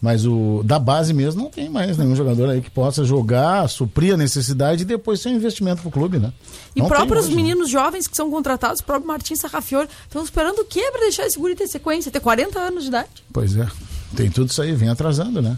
Mas 0.01 0.25
o 0.25 0.61
da 0.63 0.79
base 0.79 1.13
mesmo 1.13 1.43
não 1.43 1.49
tem 1.49 1.69
mais 1.69 1.97
nenhum 1.97 2.15
jogador 2.15 2.49
aí 2.49 2.61
que 2.61 2.69
possa 2.69 3.03
jogar, 3.03 3.67
suprir 3.67 4.13
a 4.13 4.17
necessidade 4.17 4.83
e 4.83 4.85
depois 4.85 5.19
ser 5.19 5.29
um 5.29 5.35
investimento 5.35 5.81
pro 5.81 5.91
clube, 5.91 6.17
né? 6.17 6.31
E 6.73 6.79
Não 6.79 6.87
próprios 6.87 7.25
hoje, 7.25 7.35
né? 7.35 7.41
meninos 7.41 7.69
jovens 7.69 8.07
que 8.07 8.15
são 8.15 8.31
contratados, 8.31 8.79
o 8.79 8.83
próprio 8.85 9.07
Martins 9.07 9.39
Sarrafior, 9.39 9.87
estão 10.03 10.23
esperando 10.23 10.59
o 10.59 10.65
quê 10.65 10.89
para 10.91 11.01
deixar 11.01 11.25
esse 11.25 11.37
guri 11.37 11.53
ter 11.53 11.67
sequência? 11.67 12.09
Ter 12.09 12.21
40 12.21 12.57
anos 12.57 12.83
de 12.83 12.89
idade. 12.89 13.09
Pois 13.33 13.57
é, 13.57 13.67
tem 14.15 14.31
tudo 14.31 14.49
isso 14.49 14.61
aí, 14.61 14.71
vem 14.73 14.87
atrasando, 14.87 15.41
né? 15.41 15.57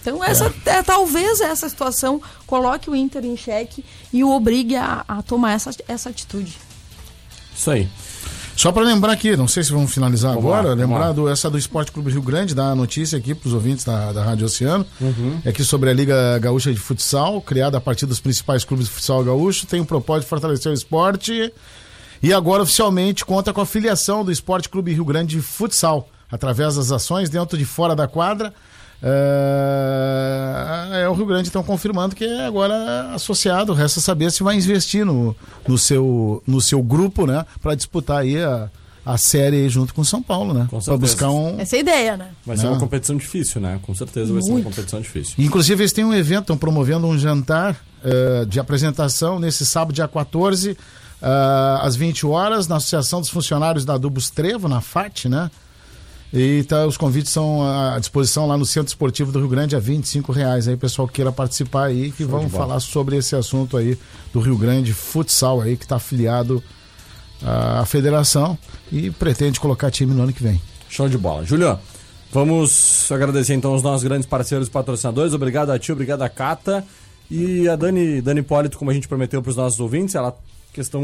Então, 0.00 0.24
essa, 0.24 0.52
é, 0.64 0.82
talvez 0.82 1.40
essa 1.40 1.68
situação 1.68 2.22
coloque 2.46 2.88
o 2.88 2.96
Inter 2.96 3.24
em 3.26 3.36
xeque 3.36 3.84
e 4.10 4.24
o 4.24 4.30
obrigue 4.30 4.76
a, 4.76 5.04
a 5.06 5.20
tomar 5.20 5.52
essa, 5.52 5.70
essa 5.86 6.08
atitude. 6.08 6.56
Isso 7.54 7.70
aí. 7.70 7.88
Só 8.58 8.72
para 8.72 8.82
lembrar 8.82 9.12
aqui, 9.12 9.36
não 9.36 9.46
sei 9.46 9.62
se 9.62 9.70
vamos 9.70 9.94
finalizar 9.94 10.34
Vamos 10.34 10.44
agora, 10.50 10.70
lá, 10.70 10.74
lembrar 10.74 11.12
do, 11.12 11.28
essa 11.28 11.48
do 11.48 11.56
Esporte 11.56 11.92
Clube 11.92 12.10
Rio 12.10 12.20
Grande, 12.20 12.56
da 12.56 12.74
notícia 12.74 13.16
aqui 13.16 13.32
para 13.32 13.46
os 13.46 13.54
ouvintes 13.54 13.84
da, 13.84 14.12
da 14.12 14.24
Rádio 14.24 14.46
Oceano, 14.46 14.84
Uhum. 15.00 15.40
é 15.44 15.52
que 15.52 15.62
sobre 15.62 15.90
a 15.90 15.92
Liga 15.92 16.36
Gaúcha 16.40 16.72
de 16.72 16.80
Futsal, 16.80 17.40
criada 17.40 17.78
a 17.78 17.80
partir 17.80 18.04
dos 18.04 18.18
principais 18.18 18.64
clubes 18.64 18.86
de 18.86 18.92
futsal 18.92 19.22
gaúcho, 19.22 19.64
tem 19.64 19.80
o 19.80 19.84
propósito 19.84 20.24
de 20.24 20.28
fortalecer 20.30 20.72
o 20.72 20.74
esporte 20.74 21.52
e 22.20 22.32
agora 22.32 22.64
oficialmente 22.64 23.24
conta 23.24 23.52
com 23.52 23.60
a 23.60 23.66
filiação 23.66 24.24
do 24.24 24.32
Esporte 24.32 24.68
Clube 24.68 24.92
Rio 24.92 25.04
Grande 25.04 25.36
de 25.36 25.40
Futsal, 25.40 26.08
através 26.28 26.74
das 26.74 26.90
ações 26.90 27.30
dentro 27.30 27.56
e 27.56 27.60
de 27.60 27.64
fora 27.64 27.94
da 27.94 28.08
quadra. 28.08 28.52
É, 29.02 31.02
é 31.02 31.08
o 31.08 31.14
Rio 31.14 31.26
Grande 31.26 31.48
estão 31.48 31.62
confirmando 31.62 32.16
que 32.16 32.24
é 32.24 32.46
agora 32.46 33.10
associado. 33.14 33.72
Resta 33.72 34.00
saber 34.00 34.30
se 34.32 34.42
vai 34.42 34.56
investir 34.56 35.04
no, 35.04 35.36
no, 35.66 35.78
seu, 35.78 36.42
no 36.46 36.60
seu 36.60 36.82
grupo, 36.82 37.26
né? 37.26 37.44
Para 37.62 37.74
disputar 37.74 38.18
aí 38.18 38.42
a, 38.42 38.68
a 39.04 39.16
série 39.16 39.68
junto 39.68 39.94
com 39.94 40.02
o 40.02 40.04
São 40.04 40.22
Paulo, 40.22 40.52
né? 40.52 40.68
Para 40.84 40.96
buscar 40.96 41.30
um. 41.30 41.58
Essa 41.60 41.76
é 41.76 41.78
a 41.78 41.80
ideia, 41.80 42.16
né? 42.16 42.28
Vai 42.44 42.56
ser 42.56 42.64
Não. 42.64 42.72
uma 42.72 42.80
competição 42.80 43.16
difícil, 43.16 43.60
né? 43.60 43.78
Com 43.82 43.94
certeza 43.94 44.32
vai 44.32 44.42
ser 44.42 44.48
uma 44.48 44.54
Muito. 44.54 44.66
competição 44.66 45.00
difícil. 45.00 45.34
Inclusive, 45.38 45.82
eles 45.82 45.92
têm 45.92 46.04
um 46.04 46.14
evento, 46.14 46.42
estão 46.42 46.58
promovendo 46.58 47.06
um 47.06 47.18
jantar 47.18 47.76
eh, 48.04 48.44
de 48.46 48.60
apresentação 48.60 49.38
nesse 49.38 49.64
sábado, 49.64 49.94
dia 49.94 50.06
14, 50.06 50.76
ah, 51.20 51.80
às 51.82 51.96
20 51.96 52.26
horas, 52.26 52.68
na 52.68 52.76
Associação 52.76 53.20
dos 53.20 53.30
Funcionários 53.30 53.84
da 53.84 53.94
Adubos 53.94 54.30
Trevo, 54.30 54.68
na 54.68 54.80
FAT, 54.80 55.28
né? 55.28 55.50
E 56.32 56.62
tá, 56.64 56.86
os 56.86 56.96
convites 56.96 57.32
são 57.32 57.62
à 57.62 57.98
disposição 57.98 58.46
lá 58.46 58.56
no 58.58 58.66
Centro 58.66 58.88
Esportivo 58.88 59.32
do 59.32 59.38
Rio 59.38 59.48
Grande 59.48 59.74
a 59.74 59.78
25 59.78 60.30
reais. 60.30 60.68
Aí, 60.68 60.76
pessoal 60.76 61.08
que 61.08 61.14
queira 61.14 61.32
participar 61.32 61.84
aí, 61.84 62.12
que 62.12 62.24
vão 62.24 62.44
de 62.44 62.50
bola. 62.50 62.64
falar 62.64 62.80
sobre 62.80 63.16
esse 63.16 63.34
assunto 63.34 63.76
aí 63.76 63.98
do 64.32 64.40
Rio 64.40 64.56
Grande 64.56 64.92
Futsal 64.92 65.62
aí, 65.62 65.76
que 65.76 65.84
está 65.84 65.96
afiliado 65.96 66.62
à 67.42 67.84
federação 67.86 68.58
e 68.92 69.10
pretende 69.10 69.58
colocar 69.60 69.90
time 69.90 70.12
no 70.12 70.22
ano 70.22 70.32
que 70.32 70.42
vem. 70.42 70.60
Show 70.88 71.08
de 71.08 71.16
bola. 71.16 71.44
Júlio, 71.44 71.78
vamos 72.30 73.10
agradecer 73.10 73.54
então 73.54 73.74
os 73.74 73.82
nossos 73.82 74.02
grandes 74.04 74.26
parceiros 74.26 74.68
e 74.68 74.70
patrocinadores. 74.70 75.32
Obrigado 75.32 75.70
a 75.70 75.78
ti, 75.78 75.92
obrigado 75.92 76.22
a 76.22 76.28
Cata. 76.28 76.84
E 77.30 77.68
a 77.68 77.76
Dani, 77.76 78.20
Dani 78.20 78.40
Hipólito, 78.40 78.78
como 78.78 78.90
a 78.90 78.94
gente 78.94 79.06
prometeu 79.06 79.42
para 79.42 79.50
os 79.50 79.56
nossos 79.56 79.80
ouvintes, 79.80 80.14
ela 80.14 80.36
questão 80.72 81.02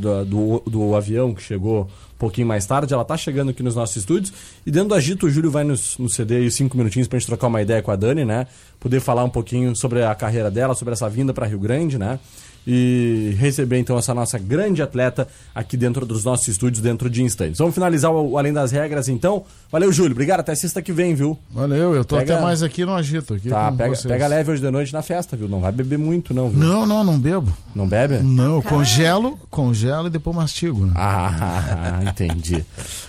da- 0.00 0.24
do, 0.24 0.62
do 0.66 0.94
avião 0.94 1.34
que 1.34 1.42
chegou 1.42 1.82
um 1.82 2.18
pouquinho 2.18 2.46
mais 2.46 2.64
tarde, 2.66 2.92
ela 2.94 3.04
tá 3.04 3.16
chegando 3.16 3.50
aqui 3.50 3.62
nos 3.62 3.74
nossos 3.76 3.96
estúdios. 3.96 4.32
E 4.66 4.70
dentro 4.70 4.88
do 4.90 4.94
agito, 4.94 5.26
o 5.26 5.30
Júlio 5.30 5.50
vai 5.50 5.64
nos, 5.64 5.96
nos 5.98 6.14
ceder 6.14 6.42
aí 6.42 6.50
cinco 6.50 6.76
minutinhos 6.76 7.06
pra 7.08 7.18
gente 7.18 7.26
trocar 7.28 7.46
uma 7.48 7.60
ideia 7.62 7.82
com 7.82 7.90
a 7.90 7.96
Dani, 7.96 8.24
né? 8.24 8.46
Poder 8.80 9.00
falar 9.00 9.24
um 9.24 9.28
pouquinho 9.30 9.74
sobre 9.76 10.02
a 10.02 10.14
carreira 10.14 10.50
dela, 10.50 10.74
sobre 10.74 10.92
essa 10.94 11.08
vinda 11.08 11.32
para 11.34 11.46
Rio 11.46 11.58
Grande, 11.58 11.98
né? 11.98 12.18
E 12.68 13.36
receber 13.38 13.78
então 13.78 13.96
essa 13.96 14.12
nossa 14.12 14.38
grande 14.38 14.82
atleta 14.82 15.28
aqui 15.54 15.76
dentro 15.76 16.04
dos 16.04 16.24
nossos 16.24 16.48
estúdios, 16.48 16.82
dentro 16.82 17.08
de 17.08 17.22
instantes. 17.22 17.58
Vamos 17.58 17.74
finalizar 17.74 18.10
o, 18.10 18.36
Além 18.36 18.52
das 18.52 18.72
Regras, 18.72 19.08
então. 19.08 19.44
Valeu, 19.70 19.92
Júlio. 19.92 20.10
Obrigado. 20.12 20.40
Até 20.40 20.52
sexta 20.54 20.82
que 20.82 20.92
vem, 20.92 21.14
viu? 21.14 21.38
Valeu, 21.50 21.94
eu 21.94 22.04
tô 22.04 22.16
Pega- 22.16 22.34
até 22.34 22.42
mais 22.42 22.62
aqui 22.64 22.84
no 22.84 22.92
agito. 22.94 23.34
Aqui 23.34 23.48
Tá, 23.48 23.70
pega, 23.70 23.94
vocês. 23.94 24.06
pega 24.12 24.26
leve 24.26 24.50
hoje 24.50 24.60
de 24.62 24.70
noite 24.70 24.92
na 24.92 25.00
festa, 25.02 25.36
viu? 25.36 25.48
Não 25.48 25.60
vai 25.60 25.70
beber 25.70 25.96
muito, 25.98 26.34
não, 26.34 26.48
viu? 26.50 26.58
Não, 26.58 26.84
não, 26.84 27.04
não 27.04 27.18
bebo. 27.18 27.56
Não 27.74 27.86
bebe? 27.86 28.18
Não, 28.18 28.56
eu 28.56 28.62
congelo, 28.62 29.38
congelo 29.48 30.08
e 30.08 30.10
depois 30.10 30.34
mastigo. 30.34 30.86
Né? 30.86 30.92
Ah, 30.96 32.00
entendi. 32.08 32.64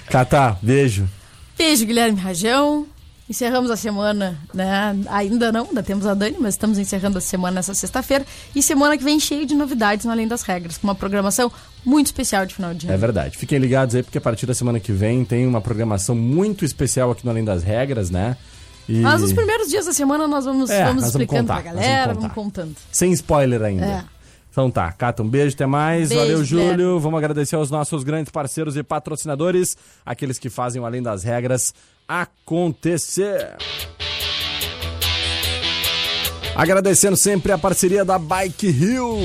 Catá, 0.10 0.56
beijo. 0.62 1.08
Beijo, 1.58 1.86
Guilherme 1.86 2.20
Rajão. 2.20 2.86
Encerramos 3.30 3.70
a 3.70 3.76
semana, 3.76 4.38
né? 4.54 4.96
Ainda 5.10 5.52
não, 5.52 5.66
ainda 5.66 5.84
temos 5.84 6.06
a 6.06 6.14
Dani, 6.14 6.38
mas 6.40 6.54
estamos 6.54 6.78
encerrando 6.78 7.18
a 7.18 7.22
semana 7.22 7.56
nessa 7.56 7.74
sexta-feira. 7.74 8.26
E 8.56 8.64
semana 8.64 8.98
que 8.98 9.04
vem 9.04 9.20
cheio 9.20 9.46
de 9.46 9.54
novidades 9.54 10.06
no 10.06 10.12
Além 10.12 10.28
das 10.28 10.44
Regras, 10.44 10.78
com 10.78 10.88
uma 10.88 10.96
programação 10.96 11.52
muito 11.84 12.06
especial 12.08 12.46
de 12.46 12.56
final 12.56 12.74
de 12.74 12.88
É 12.88 12.92
ano. 12.92 13.00
verdade. 13.00 13.38
Fiquem 13.38 13.60
ligados 13.60 13.96
aí, 13.96 14.04
porque 14.04 14.18
a 14.18 14.22
partir 14.22 14.46
da 14.46 14.54
semana 14.54 14.80
que 14.80 14.94
vem 14.94 15.26
tem 15.26 15.46
uma 15.46 15.60
programação 15.60 16.16
muito 16.16 16.64
especial 16.64 17.12
aqui 17.12 17.26
no 17.26 17.32
Além 17.32 17.44
das 17.44 17.64
Regras, 17.64 18.10
né? 18.10 18.38
E... 18.88 19.02
Mas 19.02 19.20
nos 19.22 19.34
primeiros 19.34 19.68
dias 19.68 19.86
da 19.86 19.92
semana 19.92 20.26
nós 20.26 20.46
vamos, 20.46 20.70
É, 20.70 20.86
vamos 20.86 21.04
nós 21.04 21.12
vamos 21.12 21.26
explicando 21.26 21.48
contar, 21.50 21.62
pra 21.62 21.74
galera, 21.74 22.14
vamos 22.14 22.22
vamos, 22.22 22.34
contando. 22.36 22.76
Sem 22.90 23.12
spoiler 23.12 23.62
ainda. 23.62 23.86
É. 23.86 24.04
Então 24.58 24.72
tá, 24.72 24.92
Cata, 24.92 25.22
um 25.22 25.30
beijo, 25.30 25.54
até 25.54 25.68
mais. 25.68 26.10
Beijo, 26.10 26.20
Valeu, 26.20 26.44
Júlio. 26.44 26.72
Guilherme. 26.72 27.00
Vamos 27.00 27.20
agradecer 27.20 27.56
aos 27.56 27.70
nossos 27.70 28.04
grandes 28.04 28.32
parceiros 28.32 28.76
e 28.76 28.82
patrocinadores, 28.82 29.78
aqueles 30.04 30.40
que 30.40 30.50
fazem 30.50 30.82
o 30.82 30.86
Além 30.88 31.00
das 31.00 31.24
Regras 31.24 31.76
acontecer. 32.08 33.56
Agradecendo 36.56 37.16
sempre 37.16 37.52
a 37.52 37.58
parceria 37.60 38.04
da 38.04 38.18
Bike 38.18 38.66
Hill, 38.66 39.20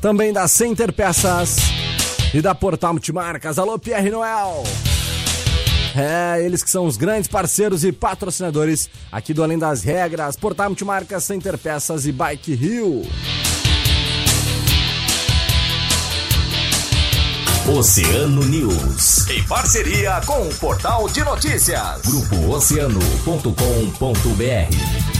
também 0.00 0.32
da 0.32 0.48
Center 0.48 0.92
Peças 0.92 1.58
e 2.34 2.42
da 2.42 2.52
Portal 2.52 2.94
Multimarcas. 2.94 3.60
Alô, 3.60 3.78
Pierre 3.78 4.10
Noel. 4.10 4.64
É, 5.96 6.44
eles 6.44 6.64
que 6.64 6.70
são 6.70 6.84
os 6.84 6.96
grandes 6.96 7.28
parceiros 7.28 7.84
e 7.84 7.92
patrocinadores 7.92 8.90
aqui 9.12 9.32
do 9.32 9.44
Além 9.44 9.56
das 9.56 9.84
Regras, 9.84 10.34
Portal 10.34 10.68
Multimarcas, 10.68 11.22
Center 11.22 11.56
Peças 11.56 12.06
e 12.06 12.10
Bike 12.10 12.54
Hill. 12.54 13.06
Oceano 17.68 18.42
News. 18.44 19.28
Em 19.28 19.42
parceria 19.42 20.22
com 20.24 20.48
o 20.48 20.54
Portal 20.54 21.06
de 21.10 21.22
Notícias. 21.22 22.00
Grupo 22.00 22.50
Oceano.com.br. 22.50 25.17